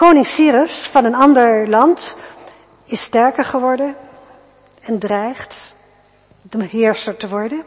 Koning 0.00 0.26
Cyrus 0.26 0.86
van 0.86 1.04
een 1.04 1.14
ander 1.14 1.68
land 1.68 2.16
is 2.84 3.02
sterker 3.02 3.44
geworden 3.44 3.96
en 4.80 4.98
dreigt 4.98 5.74
de 6.42 6.64
heerser 6.64 7.16
te 7.16 7.28
worden. 7.28 7.64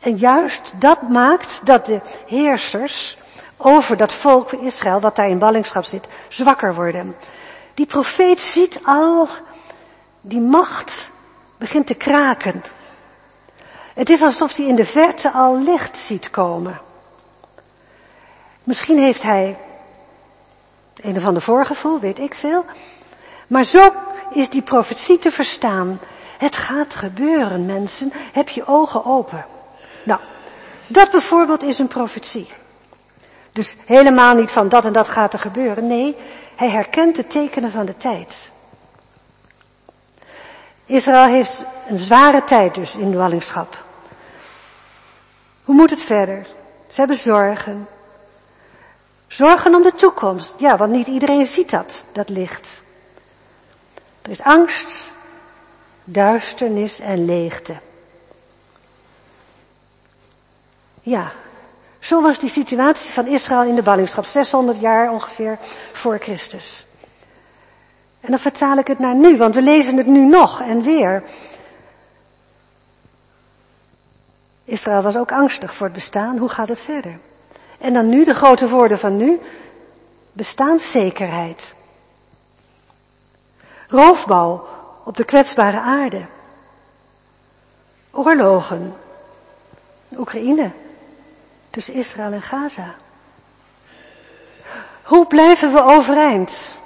En 0.00 0.16
juist 0.16 0.72
dat 0.78 1.02
maakt 1.02 1.66
dat 1.66 1.86
de 1.86 2.00
heersers 2.26 3.18
over 3.56 3.96
dat 3.96 4.12
volk 4.12 4.48
van 4.48 4.60
Israël, 4.60 5.00
wat 5.00 5.16
daar 5.16 5.28
in 5.28 5.38
ballingschap 5.38 5.84
zit, 5.84 6.08
zwakker 6.28 6.74
worden. 6.74 7.16
Die 7.74 7.86
profeet 7.86 8.40
ziet 8.40 8.80
al, 8.84 9.28
die 10.20 10.40
macht 10.40 11.12
begint 11.58 11.86
te 11.86 11.94
kraken. 11.94 12.62
Het 13.94 14.10
is 14.10 14.22
alsof 14.22 14.56
hij 14.56 14.66
in 14.66 14.76
de 14.76 14.84
verte 14.84 15.30
al 15.30 15.62
licht 15.62 15.96
ziet 15.96 16.30
komen. 16.30 16.80
Misschien 18.64 18.98
heeft 18.98 19.22
hij 19.22 19.58
een 21.04 21.16
of 21.16 21.24
ander 21.24 21.42
voorgevoel, 21.42 22.00
weet 22.00 22.18
ik 22.18 22.34
veel. 22.34 22.64
Maar 23.46 23.64
zo 23.64 23.92
is 24.30 24.50
die 24.50 24.62
profetie 24.62 25.18
te 25.18 25.30
verstaan. 25.30 26.00
Het 26.38 26.56
gaat 26.56 26.94
gebeuren, 26.94 27.66
mensen. 27.66 28.12
Heb 28.32 28.48
je 28.48 28.66
ogen 28.66 29.04
open. 29.04 29.46
Nou, 30.04 30.20
dat 30.86 31.10
bijvoorbeeld 31.10 31.62
is 31.62 31.78
een 31.78 31.88
profetie. 31.88 32.52
Dus 33.52 33.76
helemaal 33.84 34.34
niet 34.34 34.50
van 34.50 34.68
dat 34.68 34.84
en 34.84 34.92
dat 34.92 35.08
gaat 35.08 35.32
er 35.32 35.38
gebeuren. 35.38 35.86
Nee, 35.86 36.16
hij 36.56 36.70
herkent 36.70 37.16
de 37.16 37.26
tekenen 37.26 37.70
van 37.70 37.86
de 37.86 37.96
tijd. 37.96 38.50
Israël 40.86 41.26
heeft 41.26 41.64
een 41.88 41.98
zware 41.98 42.44
tijd 42.44 42.74
dus 42.74 42.96
in 42.96 43.10
de 43.10 43.16
wallingschap. 43.16 43.84
Hoe 45.64 45.74
moet 45.74 45.90
het 45.90 46.02
verder? 46.02 46.46
Ze 46.88 46.98
hebben 46.98 47.16
zorgen. 47.16 47.88
Zorgen 49.34 49.74
om 49.74 49.82
de 49.82 49.92
toekomst. 49.92 50.54
Ja, 50.58 50.76
want 50.76 50.92
niet 50.92 51.06
iedereen 51.06 51.46
ziet 51.46 51.70
dat, 51.70 52.04
dat 52.12 52.28
licht. 52.28 52.82
Er 54.22 54.30
is 54.30 54.42
angst, 54.42 55.14
duisternis 56.04 57.00
en 57.00 57.24
leegte. 57.24 57.80
Ja, 61.00 61.32
zo 61.98 62.22
was 62.22 62.38
die 62.38 62.48
situatie 62.48 63.10
van 63.10 63.26
Israël 63.26 63.68
in 63.68 63.74
de 63.74 63.82
ballingschap, 63.82 64.24
600 64.24 64.80
jaar 64.80 65.10
ongeveer 65.10 65.58
voor 65.92 66.18
Christus. 66.18 66.86
En 68.20 68.30
dan 68.30 68.38
vertaal 68.38 68.76
ik 68.76 68.86
het 68.86 68.98
naar 68.98 69.14
nu, 69.14 69.36
want 69.36 69.54
we 69.54 69.62
lezen 69.62 69.96
het 69.96 70.06
nu 70.06 70.24
nog 70.24 70.60
en 70.60 70.82
weer. 70.82 71.22
Israël 74.64 75.02
was 75.02 75.16
ook 75.16 75.32
angstig 75.32 75.74
voor 75.74 75.86
het 75.86 75.94
bestaan. 75.94 76.38
Hoe 76.38 76.48
gaat 76.48 76.68
het 76.68 76.80
verder? 76.80 77.18
En 77.84 77.92
dan 77.92 78.08
nu 78.08 78.24
de 78.24 78.34
grote 78.34 78.68
woorden 78.68 78.98
van 78.98 79.16
nu. 79.16 79.40
Bestaanszekerheid. 80.32 81.74
Roofbouw 83.88 84.66
op 85.04 85.16
de 85.16 85.24
kwetsbare 85.24 85.80
aarde. 85.80 86.26
Oorlogen. 88.10 88.94
Oekraïne. 90.16 90.70
Tussen 91.70 91.94
Israël 91.94 92.32
en 92.32 92.42
Gaza. 92.42 92.94
Hoe 95.02 95.26
blijven 95.26 95.72
we 95.72 95.82
overeind? 95.82 96.78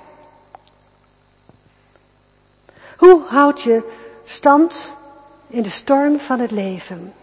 Hoe 2.96 3.22
houd 3.26 3.61
je 3.61 3.92
stand 4.24 4.96
in 5.46 5.62
de 5.62 5.70
storm 5.70 6.20
van 6.20 6.40
het 6.40 6.51
leven? 6.51 7.14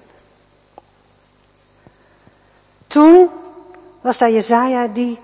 Toen 2.88 3.44
was 4.06 4.18
daar 4.18 4.32
Jezaja 4.32 4.88
die 4.88 5.20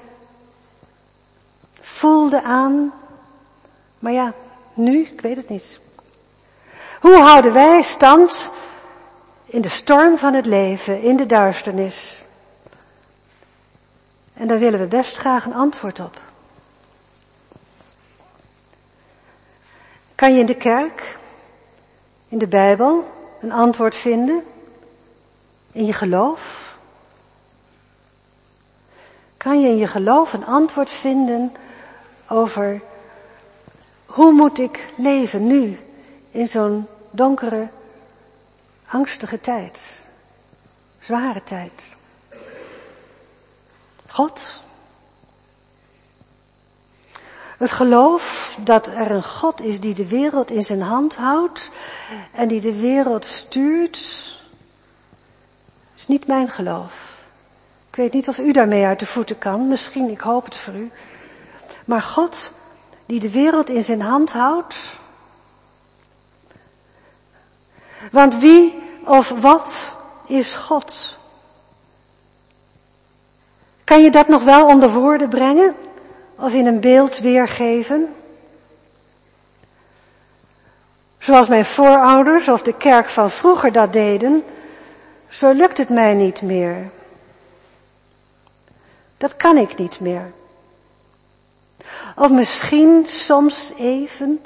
voelde 1.81 2.41
aan, 2.41 2.93
maar 3.99 4.11
ja, 4.11 4.33
nu, 4.73 5.01
ik 5.01 5.21
weet 5.21 5.35
het 5.35 5.49
niet. 5.49 5.79
Hoe 7.01 7.19
houden 7.19 7.53
wij 7.53 7.81
stand 7.81 8.51
in 9.45 9.61
de 9.61 9.69
storm 9.69 10.17
van 10.17 10.33
het 10.33 10.45
leven, 10.45 11.01
in 11.01 11.17
de 11.17 11.25
duisternis? 11.25 12.23
En 14.33 14.47
daar 14.47 14.59
willen 14.59 14.79
we 14.79 14.87
best 14.87 15.15
graag 15.15 15.45
een 15.45 15.53
antwoord 15.53 15.99
op. 15.99 16.21
Kan 20.15 20.33
je 20.33 20.39
in 20.39 20.45
de 20.45 20.57
kerk, 20.57 21.19
in 22.27 22.37
de 22.37 22.47
Bijbel, 22.47 23.11
een 23.41 23.51
antwoord 23.51 23.95
vinden? 23.95 24.43
In 25.71 25.85
je 25.85 25.93
geloof? 25.93 26.70
Kan 29.41 29.61
je 29.61 29.67
in 29.67 29.77
je 29.77 29.87
geloof 29.87 30.33
een 30.33 30.45
antwoord 30.45 30.91
vinden 30.91 31.53
over 32.27 32.81
hoe 34.05 34.31
moet 34.31 34.59
ik 34.59 34.93
leven 34.97 35.47
nu 35.47 35.79
in 36.29 36.47
zo'n 36.47 36.87
donkere, 37.11 37.69
angstige 38.85 39.39
tijd, 39.39 40.05
zware 40.99 41.43
tijd. 41.43 41.95
God. 44.07 44.63
Het 47.57 47.71
geloof 47.71 48.57
dat 48.63 48.87
er 48.87 49.11
een 49.11 49.23
God 49.23 49.61
is 49.61 49.79
die 49.79 49.93
de 49.93 50.07
wereld 50.07 50.51
in 50.51 50.63
zijn 50.63 50.81
hand 50.81 51.15
houdt 51.15 51.71
en 52.31 52.47
die 52.47 52.61
de 52.61 52.79
wereld 52.79 53.25
stuurt, 53.25 53.97
is 55.95 56.07
niet 56.07 56.27
mijn 56.27 56.49
geloof. 56.49 57.20
Ik 57.91 57.97
weet 57.97 58.13
niet 58.13 58.27
of 58.27 58.37
u 58.37 58.51
daarmee 58.51 58.85
uit 58.85 58.99
de 58.99 59.05
voeten 59.05 59.37
kan, 59.37 59.67
misschien, 59.67 60.09
ik 60.09 60.21
hoop 60.21 60.45
het 60.45 60.57
voor 60.57 60.73
u. 60.73 60.91
Maar 61.85 62.01
God, 62.01 62.53
die 63.05 63.19
de 63.19 63.31
wereld 63.31 63.69
in 63.69 63.83
zijn 63.83 64.01
hand 64.01 64.31
houdt, 64.31 64.99
Want 68.11 68.37
wie 68.37 68.79
of 69.05 69.29
wat 69.29 69.97
is 70.25 70.55
God? 70.55 71.19
Kan 73.83 74.03
je 74.03 74.11
dat 74.11 74.27
nog 74.27 74.43
wel 74.43 74.65
onder 74.65 74.91
woorden 74.91 75.29
brengen? 75.29 75.75
Of 76.35 76.53
in 76.53 76.65
een 76.65 76.79
beeld 76.79 77.19
weergeven? 77.19 78.15
Zoals 81.17 81.47
mijn 81.47 81.65
voorouders 81.65 82.49
of 82.49 82.61
de 82.61 82.77
kerk 82.77 83.09
van 83.09 83.31
vroeger 83.31 83.71
dat 83.71 83.93
deden, 83.93 84.43
zo 85.29 85.51
lukt 85.51 85.77
het 85.77 85.89
mij 85.89 86.13
niet 86.13 86.41
meer. 86.41 86.91
Dat 89.21 89.35
kan 89.35 89.57
ik 89.57 89.77
niet 89.77 89.99
meer. 89.99 90.33
Of 92.15 92.29
misschien 92.31 93.05
soms 93.07 93.71
even, 93.75 94.45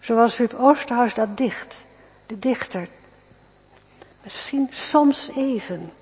zoals 0.00 0.36
Huub 0.36 0.54
Oosterhuis 0.54 1.14
dat 1.14 1.36
dicht, 1.36 1.84
de 2.26 2.38
dichter. 2.38 2.88
Misschien 4.22 4.66
soms 4.70 5.30
even. 5.36 5.92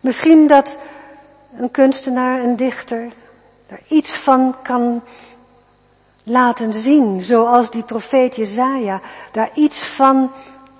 Misschien 0.00 0.46
dat 0.46 0.78
een 1.56 1.70
kunstenaar, 1.70 2.40
een 2.40 2.56
dichter, 2.56 3.12
daar 3.66 3.82
iets 3.88 4.16
van 4.16 4.56
kan 4.62 5.02
laten 6.22 6.72
zien, 6.72 7.20
zoals 7.20 7.70
die 7.70 7.82
profeet 7.82 8.36
Jezaja 8.36 9.00
daar 9.32 9.50
iets 9.54 9.84
van 9.84 10.32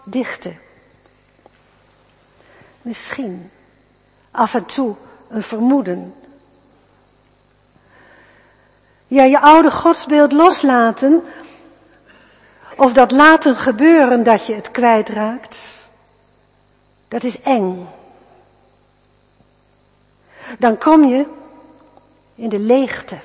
dichtte. 0.05 0.57
Misschien 2.83 3.51
af 4.37 4.55
en 4.55 4.65
toe 4.65 4.95
een 5.29 5.43
vermoeden. 5.43 6.15
Ja, 9.07 9.23
je 9.23 9.41
oude 9.41 9.71
godsbeeld 9.71 10.33
loslaten, 10.33 11.25
of 12.77 12.93
dat 12.93 13.11
laten 13.11 13.57
gebeuren 13.57 14.23
dat 14.23 14.47
je 14.47 14.55
het 14.55 14.71
kwijtraakt, 14.71 15.91
dat 17.09 17.25
is 17.25 17.41
eng. 17.41 17.89
Dan 20.59 20.79
kom 20.79 21.05
je 21.05 21.27
in 22.35 22.49
de 22.49 22.59
leegte. 22.59 23.19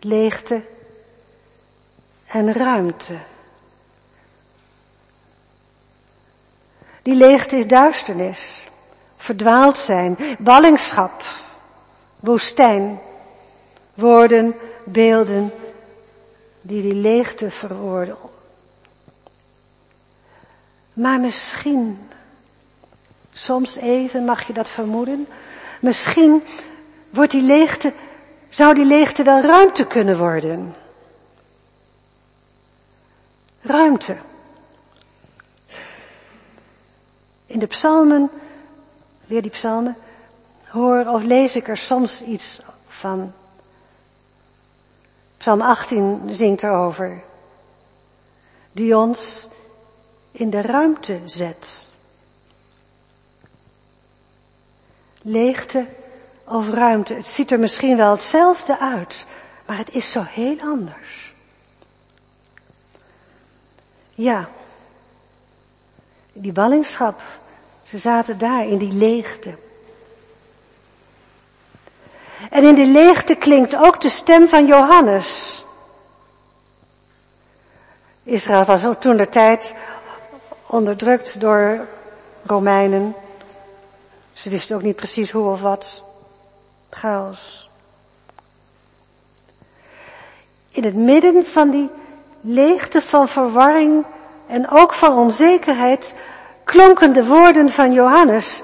Leegte 0.00 0.64
en 2.26 2.52
ruimte. 2.52 3.18
Die 7.04 7.14
leegte 7.14 7.56
is 7.56 7.66
duisternis, 7.66 8.70
verdwaald 9.16 9.78
zijn, 9.78 10.16
ballingschap, 10.38 11.22
woestijn, 12.20 13.00
woorden, 13.94 14.54
beelden 14.84 15.52
die 16.60 16.82
die 16.82 16.94
leegte 16.94 17.50
verwoorden. 17.50 18.16
Maar 20.92 21.20
misschien, 21.20 22.08
soms 23.32 23.76
even 23.76 24.24
mag 24.24 24.46
je 24.46 24.52
dat 24.52 24.68
vermoeden, 24.68 25.26
misschien 25.80 26.42
wordt 27.10 27.30
die 27.30 27.42
leegte, 27.42 27.92
zou 28.48 28.74
die 28.74 28.84
leegte 28.84 29.22
wel 29.22 29.40
ruimte 29.40 29.86
kunnen 29.86 30.18
worden. 30.18 30.74
Ruimte. 33.60 34.18
In 37.54 37.60
de 37.60 37.66
psalmen, 37.66 38.30
weer 39.26 39.42
die 39.42 39.50
psalmen, 39.50 39.96
hoor 40.66 41.06
of 41.06 41.22
lees 41.22 41.56
ik 41.56 41.68
er 41.68 41.76
soms 41.76 42.22
iets 42.22 42.60
van. 42.86 43.32
Psalm 45.36 45.60
18 45.60 46.34
zingt 46.34 46.62
erover. 46.62 47.22
Die 48.72 48.96
ons 48.96 49.48
in 50.30 50.50
de 50.50 50.62
ruimte 50.62 51.20
zet. 51.24 51.90
Leegte 55.22 55.88
of 56.44 56.68
ruimte, 56.68 57.14
het 57.14 57.26
ziet 57.26 57.50
er 57.50 57.58
misschien 57.58 57.96
wel 57.96 58.10
hetzelfde 58.10 58.78
uit, 58.78 59.26
maar 59.66 59.76
het 59.76 59.90
is 59.90 60.12
zo 60.12 60.22
heel 60.22 60.60
anders. 60.60 61.34
Ja, 64.10 64.48
die 66.32 66.52
ballingschap, 66.52 67.22
ze 67.84 67.98
zaten 67.98 68.38
daar 68.38 68.66
in 68.66 68.78
die 68.78 68.92
leegte. 68.92 69.58
En 72.50 72.64
in 72.64 72.74
die 72.74 72.86
leegte 72.86 73.34
klinkt 73.34 73.76
ook 73.76 74.00
de 74.00 74.08
stem 74.08 74.48
van 74.48 74.66
Johannes. 74.66 75.64
Israël 78.22 78.64
was 78.64 78.84
toen 78.98 79.16
de 79.16 79.28
tijd 79.28 79.74
onderdrukt 80.66 81.40
door 81.40 81.88
Romeinen. 82.46 83.14
Ze 84.32 84.50
wisten 84.50 84.76
ook 84.76 84.82
niet 84.82 84.96
precies 84.96 85.30
hoe 85.30 85.50
of 85.50 85.60
wat. 85.60 86.02
Chaos. 86.90 87.70
In 90.68 90.84
het 90.84 90.94
midden 90.94 91.44
van 91.46 91.70
die 91.70 91.90
leegte 92.40 93.02
van 93.02 93.28
verwarring 93.28 94.04
en 94.46 94.70
ook 94.70 94.94
van 94.94 95.12
onzekerheid 95.12 96.14
klonken 96.64 97.12
de 97.12 97.26
woorden 97.26 97.70
van 97.70 97.92
Johannes. 97.92 98.62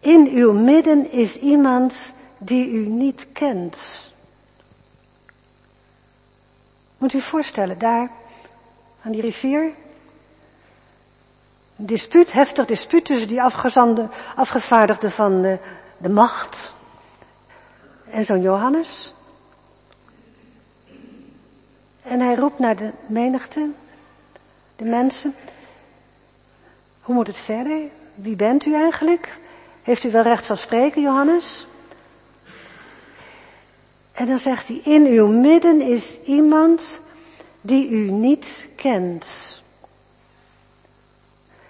In 0.00 0.28
uw 0.28 0.52
midden 0.52 1.10
is 1.10 1.38
iemand 1.38 2.14
die 2.38 2.70
u 2.70 2.86
niet 2.88 3.28
kent. 3.32 4.10
Moet 6.98 7.12
u 7.12 7.20
voorstellen, 7.20 7.78
daar 7.78 8.10
aan 9.02 9.12
die 9.12 9.20
rivier. 9.20 9.74
Een 11.76 11.86
dispuut, 11.86 12.32
heftig 12.32 12.66
dispuut 12.66 13.04
tussen 13.04 13.28
die 13.28 13.42
afgevaardigde 14.34 15.10
van 15.10 15.42
de, 15.42 15.58
de 15.96 16.08
macht 16.08 16.74
en 18.14 18.24
zo'n 18.24 18.40
Johannes. 18.40 19.14
En 22.02 22.20
hij 22.20 22.34
roept 22.34 22.58
naar 22.58 22.76
de 22.76 22.90
menigte, 23.06 23.70
de 24.76 24.84
mensen. 24.84 25.34
Hoe 27.04 27.14
moet 27.14 27.26
het 27.26 27.40
verder? 27.40 27.88
Wie 28.14 28.36
bent 28.36 28.64
u 28.64 28.74
eigenlijk? 28.74 29.38
Heeft 29.82 30.04
u 30.04 30.10
wel 30.10 30.22
recht 30.22 30.46
van 30.46 30.56
spreken, 30.56 31.02
Johannes? 31.02 31.66
En 34.12 34.26
dan 34.26 34.38
zegt 34.38 34.68
hij, 34.68 34.76
in 34.76 35.06
uw 35.06 35.26
midden 35.26 35.80
is 35.80 36.20
iemand 36.20 37.02
die 37.60 37.88
u 37.88 38.10
niet 38.10 38.68
kent. 38.76 39.62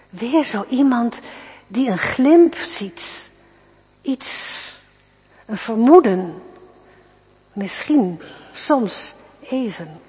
Weer 0.08 0.44
zo 0.44 0.64
iemand 0.68 1.22
die 1.66 1.88
een 1.88 1.98
glimp 1.98 2.54
ziet. 2.54 3.30
Iets, 4.02 4.78
een 5.46 5.58
vermoeden. 5.58 6.42
Misschien, 7.52 8.20
soms 8.52 9.14
even. 9.40 10.00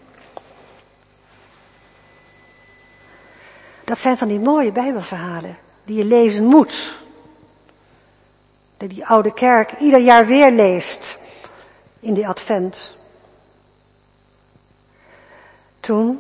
Dat 3.85 3.97
zijn 3.97 4.17
van 4.17 4.27
die 4.27 4.39
mooie 4.39 4.71
Bijbelverhalen 4.71 5.57
die 5.83 5.97
je 5.97 6.05
lezen 6.05 6.45
moet. 6.45 7.03
Die 8.77 8.87
die 8.87 9.05
oude 9.05 9.33
kerk 9.33 9.71
ieder 9.79 9.99
jaar 9.99 10.25
weer 10.25 10.51
leest 10.51 11.19
in 11.99 12.13
die 12.13 12.27
advent. 12.27 12.95
Toen 15.79 16.19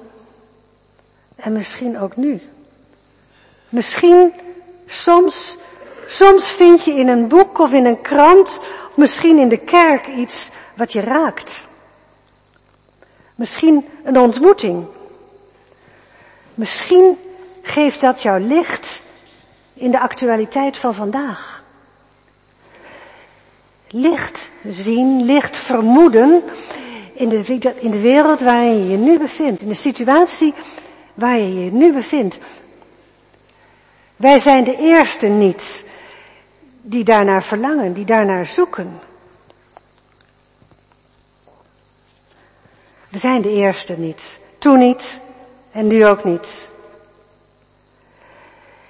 en 1.35 1.53
misschien 1.53 1.99
ook 1.99 2.15
nu. 2.15 2.41
Misschien 3.69 4.33
soms, 4.85 5.57
soms 6.07 6.47
vind 6.47 6.85
je 6.85 6.93
in 6.93 7.07
een 7.07 7.27
boek 7.27 7.59
of 7.59 7.73
in 7.73 7.85
een 7.85 8.01
krant, 8.01 8.59
of 8.89 8.97
misschien 8.97 9.37
in 9.37 9.49
de 9.49 9.57
kerk 9.57 10.07
iets 10.07 10.49
wat 10.75 10.91
je 10.91 11.01
raakt. 11.01 11.67
Misschien 13.35 13.87
een 14.03 14.17
ontmoeting. 14.17 14.87
Misschien 16.53 17.17
geeft 17.67 18.01
dat 18.01 18.21
jouw 18.21 18.37
licht 18.37 19.03
in 19.73 19.91
de 19.91 19.99
actualiteit 19.99 20.77
van 20.77 20.95
vandaag. 20.95 21.63
Licht 23.87 24.51
zien, 24.63 25.25
licht 25.25 25.57
vermoeden 25.57 26.43
in 27.13 27.29
de, 27.29 27.73
in 27.79 27.91
de 27.91 28.01
wereld 28.01 28.41
waarin 28.41 28.77
je 28.77 28.89
je 28.89 28.97
nu 28.97 29.19
bevindt, 29.19 29.61
in 29.61 29.67
de 29.67 29.73
situatie 29.73 30.53
waar 31.13 31.37
je 31.37 31.63
je 31.63 31.71
nu 31.71 31.93
bevindt. 31.93 32.39
Wij 34.15 34.37
zijn 34.37 34.63
de 34.63 34.77
eerste 34.77 35.27
niet 35.27 35.85
die 36.81 37.03
daarnaar 37.03 37.43
verlangen, 37.43 37.93
die 37.93 38.05
daarnaar 38.05 38.45
zoeken. 38.45 38.99
We 43.09 43.17
zijn 43.17 43.41
de 43.41 43.51
eerste 43.51 43.97
niet. 43.97 44.39
Toen 44.57 44.77
niet 44.77 45.21
en 45.71 45.87
nu 45.87 46.05
ook 46.05 46.23
niet. 46.23 46.73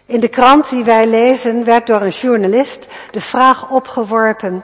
In 0.06 0.20
de 0.20 0.28
krant 0.28 0.70
die 0.70 0.84
wij 0.84 1.08
lezen 1.08 1.64
werd 1.64 1.88
door 1.88 2.01
een 2.01 2.10
journalist 2.10 2.88
de 3.12 3.22
vraag 3.22 3.70
opgeworpen, 3.70 4.64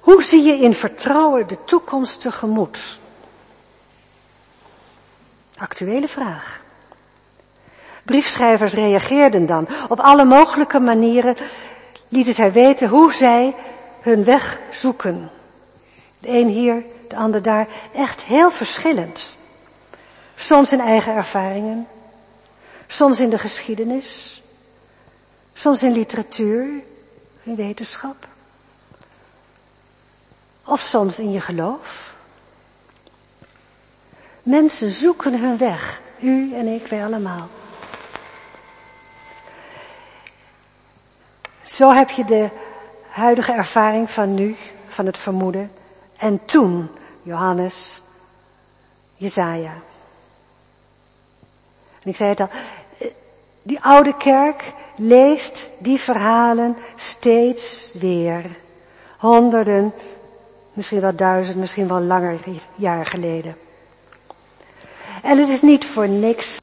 hoe 0.00 0.22
zie 0.22 0.42
je 0.42 0.56
in 0.56 0.74
vertrouwen 0.74 1.46
de 1.46 1.64
toekomst 1.64 2.20
tegemoet? 2.20 2.98
Actuele 5.56 6.08
vraag. 6.08 6.62
Briefschrijvers 8.02 8.72
reageerden 8.72 9.46
dan. 9.46 9.68
Op 9.88 10.00
alle 10.00 10.24
mogelijke 10.24 10.80
manieren 10.80 11.36
lieten 12.08 12.34
zij 12.34 12.52
weten 12.52 12.88
hoe 12.88 13.12
zij 13.12 13.54
hun 14.00 14.24
weg 14.24 14.60
zoeken. 14.70 15.30
De 16.18 16.28
een 16.28 16.48
hier, 16.48 16.84
de 17.08 17.16
ander 17.16 17.42
daar. 17.42 17.66
Echt 17.94 18.22
heel 18.22 18.50
verschillend. 18.50 19.36
Soms 20.34 20.72
in 20.72 20.80
eigen 20.80 21.14
ervaringen. 21.14 21.86
Soms 22.86 23.20
in 23.20 23.30
de 23.30 23.38
geschiedenis. 23.38 24.39
Soms 25.60 25.82
in 25.82 25.92
literatuur, 25.92 26.82
in 27.42 27.56
wetenschap. 27.56 28.28
Of 30.64 30.80
soms 30.80 31.18
in 31.18 31.32
je 31.32 31.40
geloof. 31.40 32.14
Mensen 34.42 34.92
zoeken 34.92 35.40
hun 35.40 35.58
weg. 35.58 36.02
U 36.20 36.54
en 36.54 36.66
ik, 36.66 36.86
wij 36.86 37.04
allemaal. 37.04 37.48
Zo 41.64 41.92
heb 41.92 42.10
je 42.10 42.24
de 42.24 42.50
huidige 43.08 43.52
ervaring 43.52 44.10
van 44.10 44.34
nu, 44.34 44.56
van 44.88 45.06
het 45.06 45.18
vermoeden. 45.18 45.72
En 46.16 46.44
toen, 46.44 46.90
Johannes, 47.22 48.02
Jezaja. 49.14 49.82
En 52.02 52.10
ik 52.10 52.16
zei 52.16 52.28
het 52.28 52.40
al, 52.40 52.50
die 53.70 53.80
oude 53.82 54.16
kerk 54.16 54.72
leest 54.96 55.70
die 55.78 55.98
verhalen 55.98 56.76
steeds 56.94 57.92
weer. 57.94 58.44
Honderden, 59.18 59.92
misschien 60.72 61.00
wel 61.00 61.14
duizend, 61.14 61.56
misschien 61.56 61.88
wel 61.88 62.00
langer 62.00 62.38
jaar 62.74 63.06
geleden. 63.06 63.56
En 65.22 65.38
het 65.38 65.48
is 65.48 65.62
niet 65.62 65.86
voor 65.86 66.08
niks 66.08 66.58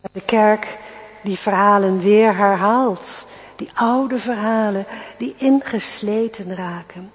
dat 0.00 0.10
de 0.12 0.24
kerk 0.24 0.78
die 1.22 1.38
verhalen 1.38 2.00
weer 2.00 2.36
herhaalt. 2.36 3.26
Die 3.56 3.70
oude 3.74 4.18
verhalen 4.18 4.86
die 5.18 5.34
ingesleten 5.36 6.56
raken. 6.56 7.12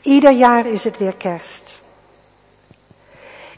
Ieder 0.00 0.32
jaar 0.32 0.66
is 0.66 0.84
het 0.84 0.98
weer 0.98 1.16
kerst. 1.16 1.79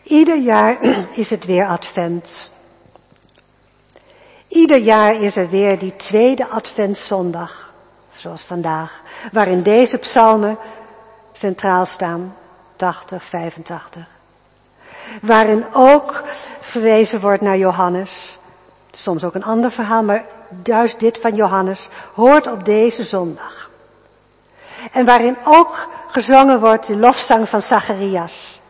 Ieder 0.03 0.37
jaar 0.37 0.77
is 1.23 1.31
het 1.31 1.45
weer 1.45 1.67
advent. 1.67 2.53
Ieder 4.49 4.79
jaar 4.79 5.15
is 5.15 5.37
er 5.37 5.49
weer 5.49 5.79
die 5.79 5.97
tweede 5.97 6.47
adventszondag, 6.47 7.73
zoals 8.13 8.43
vandaag, 8.43 9.03
waarin 9.33 9.63
deze 9.63 9.99
psalmen 9.99 10.59
centraal 11.33 11.87
staan, 11.87 12.35
80, 12.77 13.25
85. 13.25 14.07
Waarin 15.21 15.65
ook 15.75 16.23
verwezen 16.61 17.21
wordt 17.21 17.43
naar 17.43 17.57
Johannes, 17.57 18.39
soms 18.91 19.25
ook 19.25 19.35
een 19.35 19.45
ander 19.45 19.71
verhaal, 19.71 20.03
maar 20.03 20.25
juist 20.65 21.01
dit 21.01 21.19
van 21.19 21.35
Johannes 21.35 21.89
hoort 22.15 22.47
op 22.47 22.65
deze 22.65 23.05
zondag. 23.05 23.71
En 24.93 25.05
waarin 25.05 25.37
ook 25.45 25.89
gezongen 26.11 26.61
wordt 26.61 26.87
de 26.87 26.97
lofzang 26.97 27.49
van 27.49 27.63
Zacharias. 27.63 28.62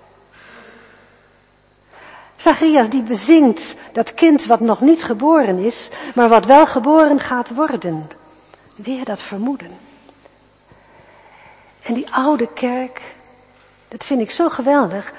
Zacharias 2.43 2.88
die 2.88 3.03
bezingt 3.03 3.76
dat 3.93 4.14
kind 4.14 4.47
wat 4.47 4.61
nog 4.61 4.80
niet 4.80 5.05
geboren 5.05 5.59
is, 5.59 5.88
maar 6.14 6.28
wat 6.28 6.45
wel 6.45 6.66
geboren 6.66 7.20
gaat 7.20 7.55
worden. 7.55 8.11
Weer 8.74 9.05
dat 9.05 9.22
vermoeden. 9.22 9.70
En 11.82 11.95
die 11.95 12.14
oude 12.14 12.53
kerk, 12.53 13.16
dat 13.88 14.05
vind 14.05 14.20
ik 14.20 14.30
zo 14.30 14.49
geweldig, 14.49 15.12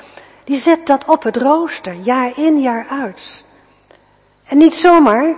die 0.44 0.58
zet 0.58 0.88
dat 0.88 1.06
op 1.06 1.24
het 1.24 1.38
rooster, 1.38 1.94
jaar 1.94 2.38
in, 2.38 2.60
jaar 2.60 2.88
uit. 2.88 3.46
En 4.44 4.58
niet 4.58 4.76
zomaar, 4.76 5.36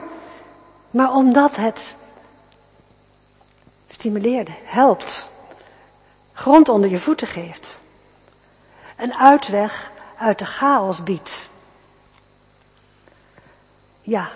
maar 0.90 1.12
omdat 1.12 1.56
het 1.56 1.98
stimuleerde, 3.88 4.56
helpt, 4.64 5.32
grond 6.34 6.70
onder 6.70 6.90
je 6.90 7.00
voeten 7.00 7.28
geeft, 7.28 7.82
een 8.98 9.14
uitweg 9.14 9.92
uit 10.18 10.40
de 10.40 10.46
chaos 10.46 11.04
biedt. 11.04 11.54
Ja, 14.06 14.32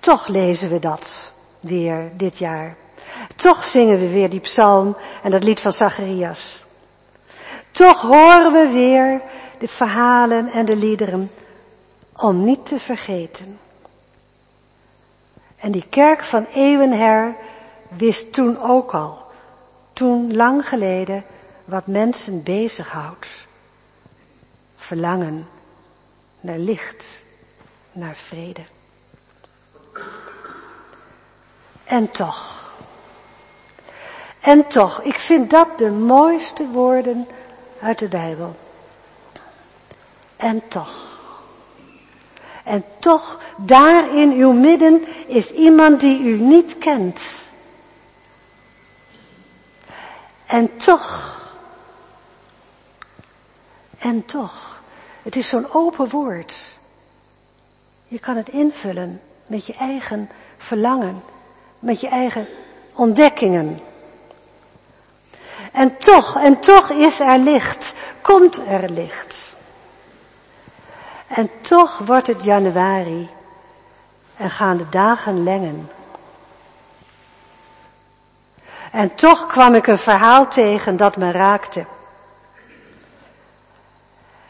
toch 0.00 0.26
lezen 0.26 0.70
we 0.70 0.78
dat 0.78 1.32
weer 1.60 2.12
dit 2.16 2.38
jaar. 2.38 2.76
Toch 3.36 3.64
zingen 3.64 3.98
we 3.98 4.08
weer 4.08 4.30
die 4.30 4.40
psalm 4.40 4.96
en 5.22 5.30
dat 5.30 5.44
lied 5.44 5.60
van 5.60 5.72
Zacharias. 5.72 6.64
Toch 7.70 8.00
horen 8.00 8.52
we 8.52 8.68
weer 8.72 9.22
de 9.58 9.68
verhalen 9.68 10.46
en 10.46 10.64
de 10.64 10.76
liederen 10.76 11.30
om 12.16 12.44
niet 12.44 12.66
te 12.66 12.78
vergeten. 12.78 13.58
En 15.56 15.72
die 15.72 15.88
kerk 15.88 16.24
van 16.24 16.44
eeuwenher 16.44 17.36
wist 17.88 18.32
toen 18.32 18.60
ook 18.60 18.94
al, 18.94 19.18
toen 19.92 20.36
lang 20.36 20.68
geleden, 20.68 21.24
wat 21.64 21.86
mensen 21.86 22.42
bezighoudt. 22.42 23.46
Verlangen 24.76 25.48
naar 26.40 26.58
licht, 26.58 27.24
naar 27.92 28.14
vrede. 28.16 28.66
En 31.84 32.10
toch. 32.10 32.64
En 34.40 34.66
toch, 34.66 35.02
ik 35.02 35.18
vind 35.18 35.50
dat 35.50 35.78
de 35.78 35.90
mooiste 35.90 36.66
woorden 36.66 37.28
uit 37.80 37.98
de 37.98 38.08
Bijbel. 38.08 38.56
En 40.36 40.68
toch. 40.68 41.14
En 42.64 42.84
toch, 42.98 43.40
daar 43.56 44.14
in 44.14 44.32
uw 44.32 44.52
midden 44.52 45.06
is 45.28 45.50
iemand 45.50 46.00
die 46.00 46.20
u 46.20 46.38
niet 46.38 46.78
kent. 46.78 47.20
En 50.46 50.76
toch. 50.76 51.34
En 53.98 54.24
toch. 54.24 54.82
Het 55.22 55.36
is 55.36 55.48
zo'n 55.48 55.72
open 55.72 56.08
woord. 56.08 56.78
Je 58.06 58.18
kan 58.18 58.36
het 58.36 58.48
invullen 58.48 59.20
met 59.46 59.66
je 59.66 59.74
eigen 59.74 60.30
verlangen, 60.56 61.22
met 61.78 62.00
je 62.00 62.08
eigen 62.08 62.48
ontdekkingen. 62.94 63.80
En 65.72 65.96
toch, 65.96 66.36
en 66.36 66.60
toch 66.60 66.90
is 66.90 67.20
er 67.20 67.38
licht, 67.38 67.94
komt 68.20 68.60
er 68.68 68.90
licht. 68.90 69.56
En 71.26 71.50
toch 71.60 71.98
wordt 71.98 72.26
het 72.26 72.44
januari 72.44 73.30
en 74.36 74.50
gaan 74.50 74.76
de 74.76 74.88
dagen 74.88 75.42
lengen. 75.42 75.90
En 78.92 79.14
toch 79.14 79.46
kwam 79.46 79.74
ik 79.74 79.86
een 79.86 79.98
verhaal 79.98 80.48
tegen 80.48 80.96
dat 80.96 81.16
me 81.16 81.30
raakte. 81.30 81.86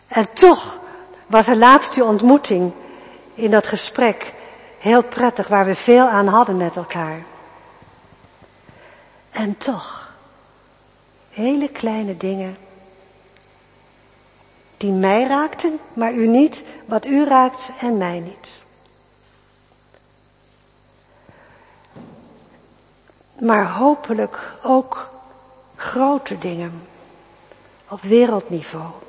En 0.07 0.32
toch 0.32 0.78
was 1.26 1.47
er 1.47 1.57
laatst 1.57 1.94
die 1.94 2.05
ontmoeting 2.05 2.72
in 3.34 3.51
dat 3.51 3.66
gesprek 3.66 4.34
heel 4.79 5.05
prettig, 5.05 5.49
waar 5.49 5.64
we 5.64 5.74
veel 5.74 6.09
aan 6.09 6.27
hadden 6.27 6.57
met 6.57 6.77
elkaar. 6.77 7.24
En 9.31 9.57
toch, 9.57 10.14
hele 11.29 11.68
kleine 11.68 12.16
dingen 12.16 12.57
die 14.77 14.93
mij 14.93 15.27
raakten, 15.27 15.79
maar 15.93 16.12
u 16.12 16.27
niet, 16.27 16.64
wat 16.85 17.07
u 17.07 17.24
raakt 17.24 17.70
en 17.79 17.97
mij 17.97 18.20
niet. 18.20 18.62
Maar 23.41 23.70
hopelijk 23.70 24.55
ook 24.62 25.11
grote 25.77 26.39
dingen 26.39 26.87
op 27.89 28.01
wereldniveau. 28.01 29.05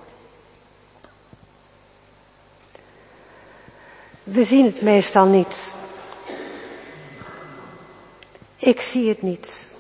We 4.28 4.44
zien 4.44 4.66
het 4.66 4.82
meestal 4.82 5.26
niet. 5.26 5.76
Ik 8.56 8.82
zie 8.82 9.10
het 9.10 9.22
niet. 9.22 9.74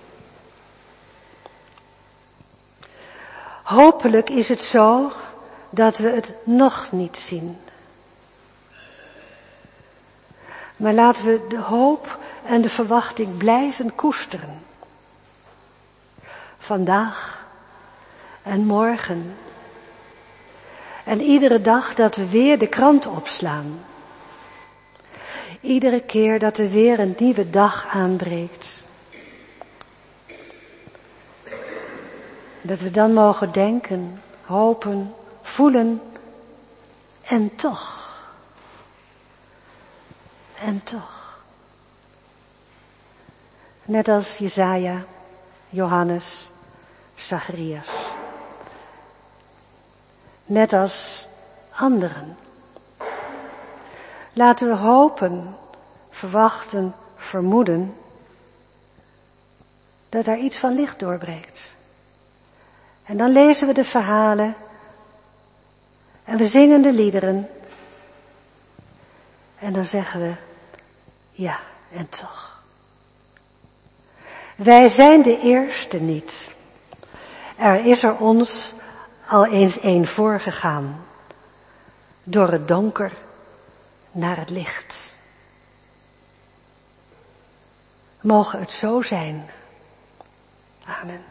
Hopelijk 3.64 4.30
is 4.30 4.50
het 4.50 4.62
zo 4.62 5.12
dat 5.70 5.98
we 5.98 6.10
het 6.10 6.34
nog 6.44 6.92
niet 6.92 7.18
zien. 7.18 7.60
Maar 10.76 10.94
laten 10.94 11.26
we 11.26 11.46
de 11.48 11.60
hoop 11.62 12.20
en 12.44 12.62
de 12.62 12.70
verwachting 12.70 13.38
blijven 13.38 13.96
koesteren. 13.96 14.66
Vandaag 16.58 17.48
en 18.42 18.66
morgen. 18.66 19.38
En 21.06 21.22
iedere 21.22 21.62
dag 21.62 21.94
dat 21.94 22.16
we 22.16 22.30
weer 22.30 22.60
de 22.60 22.68
krant 22.68 23.08
opslaan. 23.08 23.80
Iedere 25.68 26.02
keer 26.02 26.40
dat 26.40 26.58
er 26.58 26.70
weer 26.70 27.00
een 27.00 27.16
nieuwe 27.18 27.50
dag 27.50 27.88
aanbreekt. 27.88 28.84
Dat 32.62 32.80
we 32.80 32.92
dan 32.92 33.14
mogen 33.14 33.52
denken, 33.52 34.22
hopen, 34.42 35.14
voelen 35.42 36.02
En 37.28 37.56
toch. 37.56 38.16
En 40.60 40.84
toch. 40.84 41.42
Net 43.84 44.08
als 44.08 44.38
Jezaja, 44.38 45.06
Johannes, 45.70 46.50
Zacharias. 47.16 47.88
Net 50.46 50.74
als 50.74 51.28
anderen. 51.72 52.47
Laten 54.38 54.68
we 54.68 54.76
hopen, 54.76 55.58
verwachten, 56.10 56.96
vermoeden 57.16 57.98
dat 60.10 60.26
daar 60.26 60.38
iets 60.38 60.58
van 60.58 60.74
licht 60.74 61.00
doorbreekt. 61.00 61.76
En 63.04 63.18
dan 63.18 63.32
lezen 63.32 63.68
we 63.68 63.74
de 63.74 63.84
verhalen 63.84 64.56
en 66.24 66.38
we 66.38 66.48
zingen 66.48 66.82
de 66.82 66.94
liederen. 66.94 67.50
En 69.56 69.74
dan 69.74 69.86
zeggen 69.86 70.20
we, 70.20 70.36
ja, 71.32 71.60
en 71.90 72.10
toch. 72.10 72.64
Wij 74.56 74.90
zijn 74.90 75.22
de 75.22 75.40
eerste 75.40 76.00
niet. 76.00 76.56
Er 77.56 77.86
is 77.86 78.04
er 78.04 78.18
ons 78.18 78.74
al 79.28 79.46
eens 79.46 79.84
een 79.84 80.08
voorgegaan. 80.08 81.06
Door 82.24 82.48
het 82.48 82.68
donker 82.68 83.12
naar 84.18 84.38
het 84.38 84.50
licht. 84.50 85.20
Mogen 88.22 88.60
het 88.60 88.72
zo 88.72 89.02
zijn. 89.02 89.50
Amen. 90.86 91.27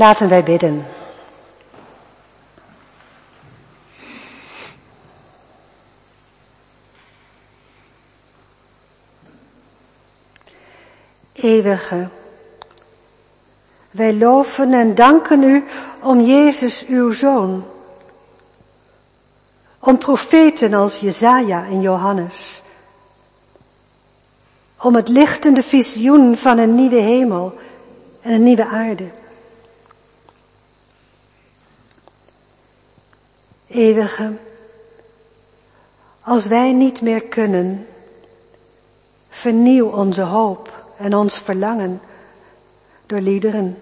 Laten 0.00 0.28
wij 0.28 0.42
bidden. 0.42 0.86
Eeuwige, 11.32 12.08
wij 13.90 14.14
loven 14.14 14.72
en 14.72 14.94
danken 14.94 15.42
u 15.42 15.64
om 16.02 16.20
Jezus 16.20 16.86
uw 16.86 17.12
Zoon, 17.12 17.64
om 19.78 19.98
profeten 19.98 20.74
als 20.74 21.00
Jezaja 21.00 21.64
en 21.64 21.80
Johannes, 21.80 22.62
om 24.78 24.94
het 24.94 25.08
lichtende 25.08 25.62
visioen 25.62 26.36
van 26.36 26.58
een 26.58 26.74
nieuwe 26.74 27.00
hemel 27.00 27.58
en 28.20 28.32
een 28.32 28.42
nieuwe 28.42 28.66
aarde. 28.66 29.18
Eeuwige, 33.80 34.36
als 36.20 36.46
wij 36.46 36.72
niet 36.72 37.02
meer 37.02 37.22
kunnen, 37.22 37.86
vernieuw 39.28 39.88
onze 39.88 40.22
hoop 40.22 40.84
en 40.96 41.14
ons 41.14 41.38
verlangen 41.38 42.00
door 43.06 43.20
liederen, 43.20 43.78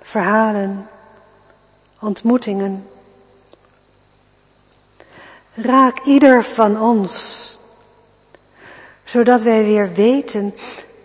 verhalen, 0.00 0.88
ontmoetingen. 2.00 2.86
Raak 5.54 6.04
ieder 6.04 6.44
van 6.44 6.80
ons, 6.80 7.58
zodat 9.04 9.42
wij 9.42 9.64
weer 9.64 9.92
weten 9.92 10.54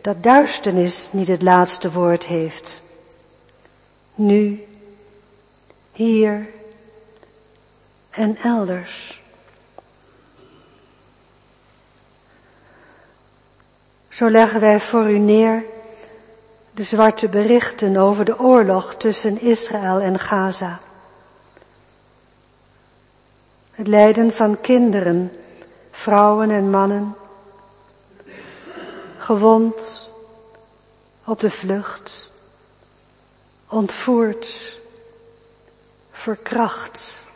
dat 0.02 0.24
duisternis 0.24 1.08
niet 1.12 1.28
het 1.28 1.42
laatste 1.42 1.92
woord 1.92 2.26
heeft. 2.26 2.84
Nu, 4.16 4.66
hier 5.92 6.58
en 8.20 8.36
elders. 8.36 9.22
Zo 14.10 14.30
leggen 14.30 14.60
wij 14.60 14.80
voor 14.80 15.10
u 15.10 15.18
neer 15.18 15.66
de 16.72 16.84
zwarte 16.84 17.30
berichten 17.30 17.98
over 17.98 18.26
de 18.26 18.40
oorlog 18.40 18.96
tussen 18.96 19.42
Israël 19.42 20.00
en 20.00 20.20
Gaza. 20.20 20.80
Het 23.72 23.88
lijden 23.88 24.34
van 24.34 24.62
kinderen, 24.62 25.32
vrouwen 25.92 26.52
en 26.52 26.70
mannen, 26.70 27.16
gewond, 29.18 30.10
op 31.26 31.40
de 31.40 31.50
vlucht, 31.50 32.30
ontvoerd, 33.68 34.80
verkracht. 36.12 37.28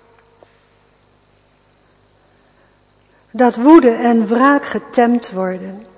Dat 3.36 3.56
woede 3.56 3.92
en 3.92 4.28
wraak 4.28 4.66
getemd 4.66 5.32
worden 5.32 5.92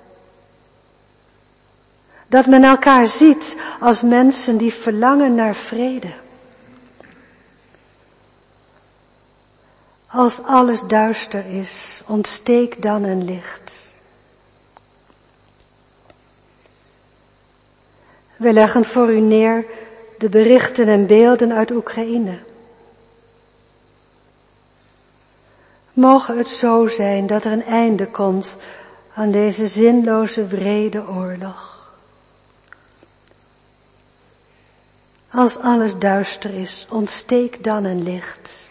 dat 2.26 2.46
men 2.46 2.64
elkaar 2.64 3.06
ziet 3.06 3.56
als 3.80 4.02
mensen 4.02 4.56
die 4.56 4.72
verlangen 4.72 5.34
naar 5.34 5.54
vrede. 5.54 6.14
Als 10.06 10.42
alles 10.42 10.80
duister 10.80 11.46
is, 11.46 12.02
ontsteek 12.06 12.82
dan 12.82 13.04
een 13.04 13.24
licht. 13.24 13.94
We 18.36 18.52
leggen 18.52 18.84
voor 18.84 19.12
u 19.12 19.20
neer 19.20 19.64
de 20.18 20.28
berichten 20.28 20.88
en 20.88 21.06
beelden 21.06 21.52
uit 21.52 21.70
Oekraïne. 21.70 22.44
Mogen 25.96 26.38
het 26.38 26.48
zo 26.48 26.86
zijn 26.86 27.26
dat 27.26 27.44
er 27.44 27.52
een 27.52 27.62
einde 27.62 28.10
komt 28.10 28.56
aan 29.14 29.30
deze 29.30 29.66
zinloze 29.66 30.46
wrede 30.46 31.08
oorlog. 31.08 31.90
Als 35.30 35.58
alles 35.58 35.98
duister 35.98 36.54
is, 36.54 36.86
ontsteek 36.90 37.64
dan 37.64 37.84
een 37.84 38.02
licht. 38.02 38.70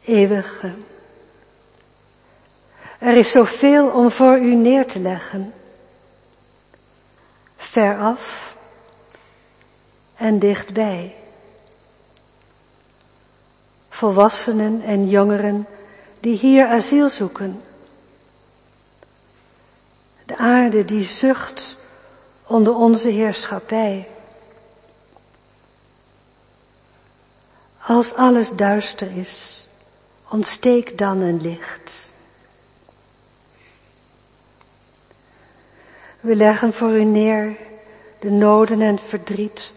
Eeuwige, 0.00 0.74
er 2.98 3.16
is 3.16 3.30
zoveel 3.30 3.88
om 3.88 4.10
voor 4.10 4.38
u 4.38 4.54
neer 4.54 4.86
te 4.86 4.98
leggen. 4.98 5.54
Veraf 7.56 8.56
en 10.14 10.38
dichtbij. 10.38 11.21
Volwassenen 13.92 14.80
en 14.80 15.08
jongeren 15.08 15.66
die 16.20 16.38
hier 16.38 16.66
asiel 16.66 17.10
zoeken 17.10 17.60
de 20.26 20.36
aarde 20.36 20.84
die 20.84 21.04
zucht 21.04 21.76
onder 22.46 22.74
onze 22.74 23.08
heerschappij. 23.08 24.08
Als 27.78 28.14
alles 28.14 28.50
duister 28.50 29.16
is, 29.16 29.68
ontsteek 30.28 30.98
dan 30.98 31.20
een 31.20 31.40
licht. 31.40 32.12
We 36.20 36.36
leggen 36.36 36.72
voor 36.72 36.90
u 36.90 37.04
neer 37.04 37.56
de 38.20 38.30
noden 38.30 38.80
en 38.80 38.98
verdriet 38.98 39.72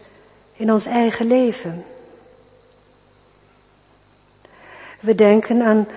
in 0.52 0.72
ons 0.72 0.86
eigen 0.86 1.26
leven. 1.26 1.84
We 5.06 5.14
denken 5.14 5.62
aan 5.62 5.88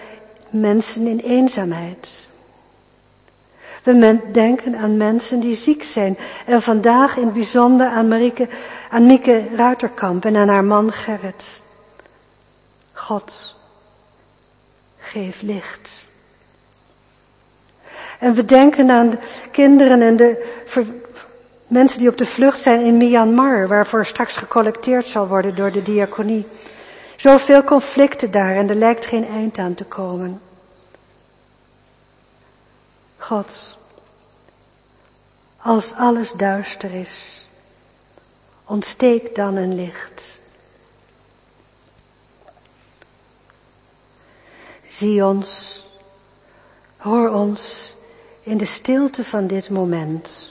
mensen 0.49 1.07
in 1.07 1.20
eenzaamheid. 1.20 2.30
We 3.84 4.20
denken 4.32 4.76
aan 4.76 4.97
mensen 4.97 5.39
die 5.39 5.55
ziek 5.55 5.84
zijn. 5.84 6.18
En 6.45 6.62
vandaag 6.62 7.18
in 7.18 7.24
het 7.24 7.34
bijzonder 7.34 7.88
aan, 7.88 8.07
Marieke, 8.07 8.47
aan 8.89 9.07
Mieke 9.07 9.55
Ruiterkamp 9.55 10.26
en 10.26 10.36
aan 10.36 10.47
haar 10.47 10.64
man 10.64 10.91
Gerrit. 10.91 11.62
God, 12.93 13.55
geef 14.97 15.41
licht. 15.41 16.07
En 18.20 18.34
we 18.34 18.45
denken 18.45 18.89
aan 18.89 19.10
de 19.10 19.20
kinderen 19.51 20.01
en 20.01 20.16
de 20.16 20.45
mensen 21.68 21.99
die 21.99 22.10
op 22.10 22.18
de 22.18 22.26
vlucht 22.26 22.62
zijn 22.62 22.82
in 22.82 22.97
Myanmar, 22.97 23.68
waarvoor 23.68 24.05
straks 24.05 24.38
gecollecteerd 24.38 25.07
zal 25.07 25.28
worden 25.28 25.55
door 25.55 25.72
de 25.72 25.82
diaconie. 25.82 26.47
Zoveel 27.20 27.63
conflicten 27.63 28.32
daar 28.32 28.55
en 28.55 28.70
er 28.70 28.76
lijkt 28.76 29.05
geen 29.05 29.26
eind 29.26 29.57
aan 29.57 29.74
te 29.74 29.86
komen. 29.86 30.41
God, 33.17 33.78
als 35.57 35.93
alles 35.93 36.32
duister 36.32 36.93
is, 36.93 37.47
ontsteek 38.65 39.36
dan 39.36 39.55
een 39.55 39.76
licht. 39.76 40.41
Zie 44.86 45.26
ons, 45.26 45.84
hoor 46.97 47.30
ons 47.30 47.95
in 48.41 48.57
de 48.57 48.65
stilte 48.65 49.24
van 49.24 49.47
dit 49.47 49.70
moment. 49.70 50.49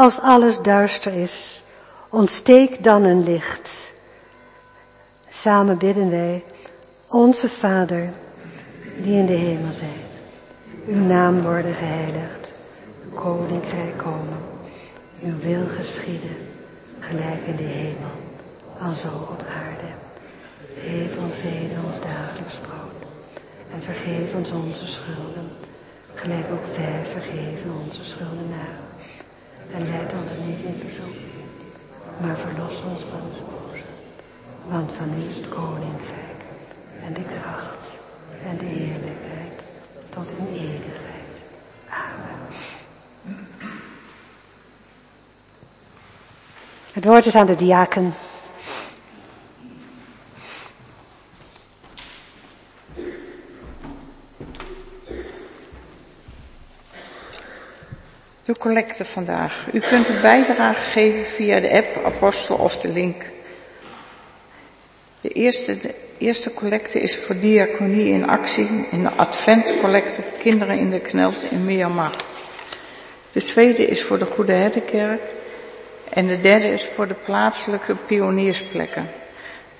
Als 0.00 0.20
alles 0.20 0.60
duister 0.60 1.12
is, 1.12 1.62
ontsteek 2.10 2.84
dan 2.84 3.04
een 3.04 3.24
licht. 3.24 3.92
Samen 5.28 5.78
bidden 5.78 6.10
wij, 6.10 6.44
onze 7.08 7.48
Vader, 7.48 8.12
die 9.02 9.18
in 9.18 9.26
de 9.26 9.32
hemel 9.32 9.72
zijt. 9.72 10.20
Uw 10.86 11.04
naam 11.04 11.42
worden 11.42 11.74
geheiligd, 11.74 12.52
uw 13.04 13.10
koninkrijk 13.10 13.98
komen, 13.98 14.38
uw 15.22 15.38
wil 15.38 15.66
geschieden, 15.66 16.36
gelijk 16.98 17.46
in 17.46 17.56
de 17.56 17.62
hemel, 17.62 18.12
als 18.78 19.04
ook 19.06 19.30
op 19.30 19.42
aarde. 19.42 19.92
Geef 20.74 21.18
ons 21.18 21.40
heden 21.42 21.84
ons 21.84 22.00
dagelijks 22.00 22.58
brood 22.58 23.08
en 23.70 23.82
vergeef 23.82 24.34
ons 24.34 24.50
onze 24.50 24.86
schulden 24.86 25.50
gelijk 26.14 26.46
ook 26.52 26.76
wij 26.76 27.04
vergeven 27.04 27.70
onze 27.84 28.04
schuldenaren. 28.04 28.89
En 29.72 29.88
leid 29.88 30.12
ons 30.12 30.46
niet 30.46 30.60
in 30.60 30.80
verzoeking, 30.80 31.44
maar 32.20 32.36
verlos 32.36 32.82
ons 32.82 33.02
van 33.02 33.20
de 33.20 33.40
boze. 33.50 33.82
Want 34.66 34.92
van 34.92 35.08
u 35.14 35.28
is 35.28 35.36
het 35.36 35.48
koninkrijk 35.48 36.40
en 37.00 37.14
de 37.14 37.24
kracht 37.24 37.98
en 38.42 38.58
de 38.58 38.64
heerlijkheid 38.64 39.68
tot 40.08 40.30
in 40.38 40.46
eeuwigheid. 40.46 41.42
Amen. 41.88 42.46
Het 46.92 47.04
woord 47.04 47.26
is 47.26 47.34
aan 47.34 47.46
de 47.46 47.54
diaken. 47.56 48.12
Collecte 58.60 59.04
vandaag. 59.04 59.66
U 59.72 59.80
kunt 59.80 60.08
een 60.08 60.20
bijdrage 60.20 60.80
geven 60.80 61.24
via 61.24 61.60
de 61.60 61.70
app, 61.70 62.04
apostel 62.04 62.56
of 62.56 62.76
de 62.76 62.92
link. 62.92 63.24
De 65.20 65.28
eerste, 65.28 65.78
de 65.78 65.94
eerste 66.18 66.54
collecte 66.54 67.00
is 67.00 67.16
voor 67.16 67.38
diaconie 67.38 68.12
in 68.12 68.28
actie 68.28 68.86
in 68.90 69.02
de 69.02 69.10
adventcollecte 69.16 70.22
Kinderen 70.38 70.78
in 70.78 70.90
de 70.90 71.00
Knelt 71.00 71.50
in 71.50 71.64
Myanmar. 71.64 72.10
De 73.32 73.44
tweede 73.44 73.86
is 73.86 74.02
voor 74.02 74.18
de 74.18 74.26
Goede 74.26 74.52
Herdenkerk 74.52 75.22
en 76.08 76.26
de 76.26 76.40
derde 76.40 76.72
is 76.72 76.84
voor 76.84 77.08
de 77.08 77.14
plaatselijke 77.14 77.94
pioniersplekken. 77.94 79.10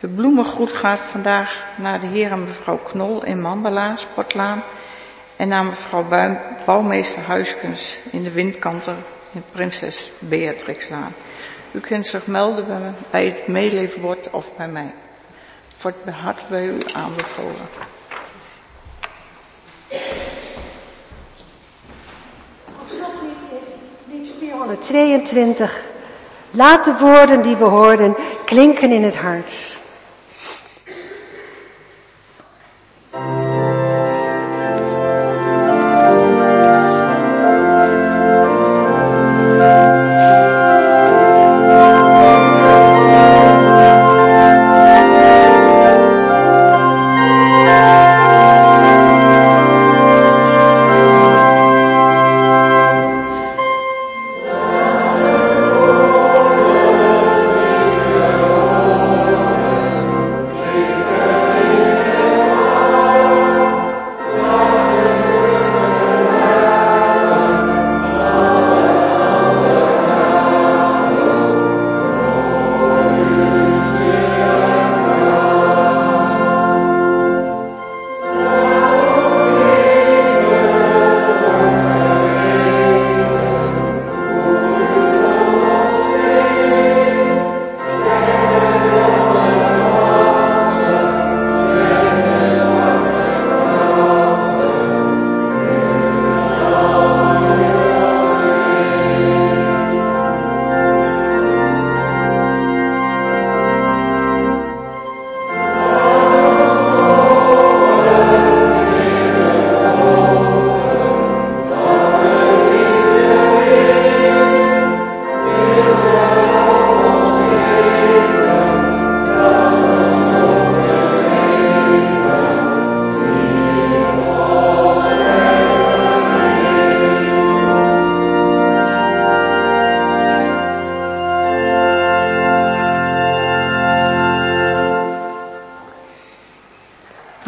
De 0.00 0.08
bloemengroet 0.08 0.72
gaat 0.72 1.00
vandaag 1.00 1.66
naar 1.76 2.00
de 2.00 2.06
heer 2.06 2.30
en 2.30 2.44
mevrouw 2.44 2.78
Knol 2.78 3.24
in 3.24 3.40
Mandela, 3.40 3.96
Sportlaan. 3.96 4.62
En 5.40 5.48
naar 5.48 5.64
mevrouw 5.64 6.06
Bouwmeester 6.64 7.22
Huiskens 7.22 7.96
in 8.10 8.22
de 8.22 8.30
Windkanter 8.30 8.94
in 9.32 9.42
Prinses 9.52 10.12
Beatrixlaan. 10.18 11.14
U 11.70 11.80
kunt 11.80 12.06
zich 12.06 12.26
melden 12.26 12.94
bij, 13.10 13.24
het 13.24 13.46
meelevenbord 13.46 14.30
of 14.30 14.56
bij 14.56 14.68
mij. 14.68 14.94
Wordt 15.82 16.08
hart 16.08 16.48
bij 16.48 16.66
u 16.66 16.78
aanbevolen. 16.92 17.68
Als 22.78 22.88
slotlied 22.88 23.36
is 23.50 23.68
lied 24.10 24.30
422. 24.38 25.80
Laat 26.50 26.84
de 26.84 26.96
woorden 26.98 27.42
die 27.42 27.56
we 27.56 27.64
hoorden 27.64 28.16
klinken 28.44 28.90
in 28.90 29.02
het 29.02 29.16
hart. 29.16 29.79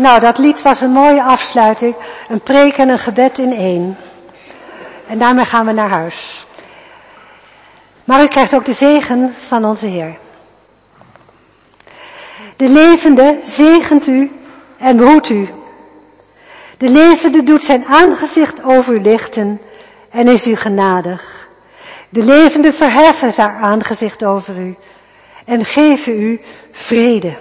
Nou, 0.03 0.21
dat 0.21 0.39
lied 0.39 0.63
was 0.63 0.81
een 0.81 0.91
mooie 0.91 1.23
afsluiting. 1.23 1.95
Een 2.29 2.41
preek 2.41 2.77
en 2.77 2.89
een 2.89 2.99
gebed 2.99 3.39
in 3.39 3.53
één. 3.53 3.97
En 5.07 5.19
daarmee 5.19 5.45
gaan 5.45 5.67
we 5.67 5.73
naar 5.73 5.89
huis. 5.89 6.47
Maar 8.05 8.23
u 8.23 8.27
krijgt 8.27 8.55
ook 8.55 8.65
de 8.65 8.73
zegen 8.73 9.35
van 9.47 9.65
onze 9.65 9.87
Heer. 9.87 10.19
De 12.57 12.69
levende 12.69 13.41
zegent 13.45 14.07
u 14.07 14.33
en 14.79 14.97
behoedt 14.97 15.29
u. 15.29 15.49
De 16.79 16.89
levende 16.89 17.43
doet 17.43 17.65
zijn 17.65 17.85
aangezicht 17.85 18.63
over 18.63 18.95
u 18.95 19.01
lichten 19.01 19.61
en 20.11 20.29
is 20.29 20.47
u 20.47 20.57
genadig. 20.57 21.49
De 22.09 22.25
levende 22.25 22.73
verheffen 22.73 23.33
zijn 23.33 23.57
aangezicht 23.57 24.25
over 24.25 24.57
u 24.57 24.77
en 25.45 25.65
geven 25.65 26.21
u 26.21 26.41
vrede. 26.73 27.37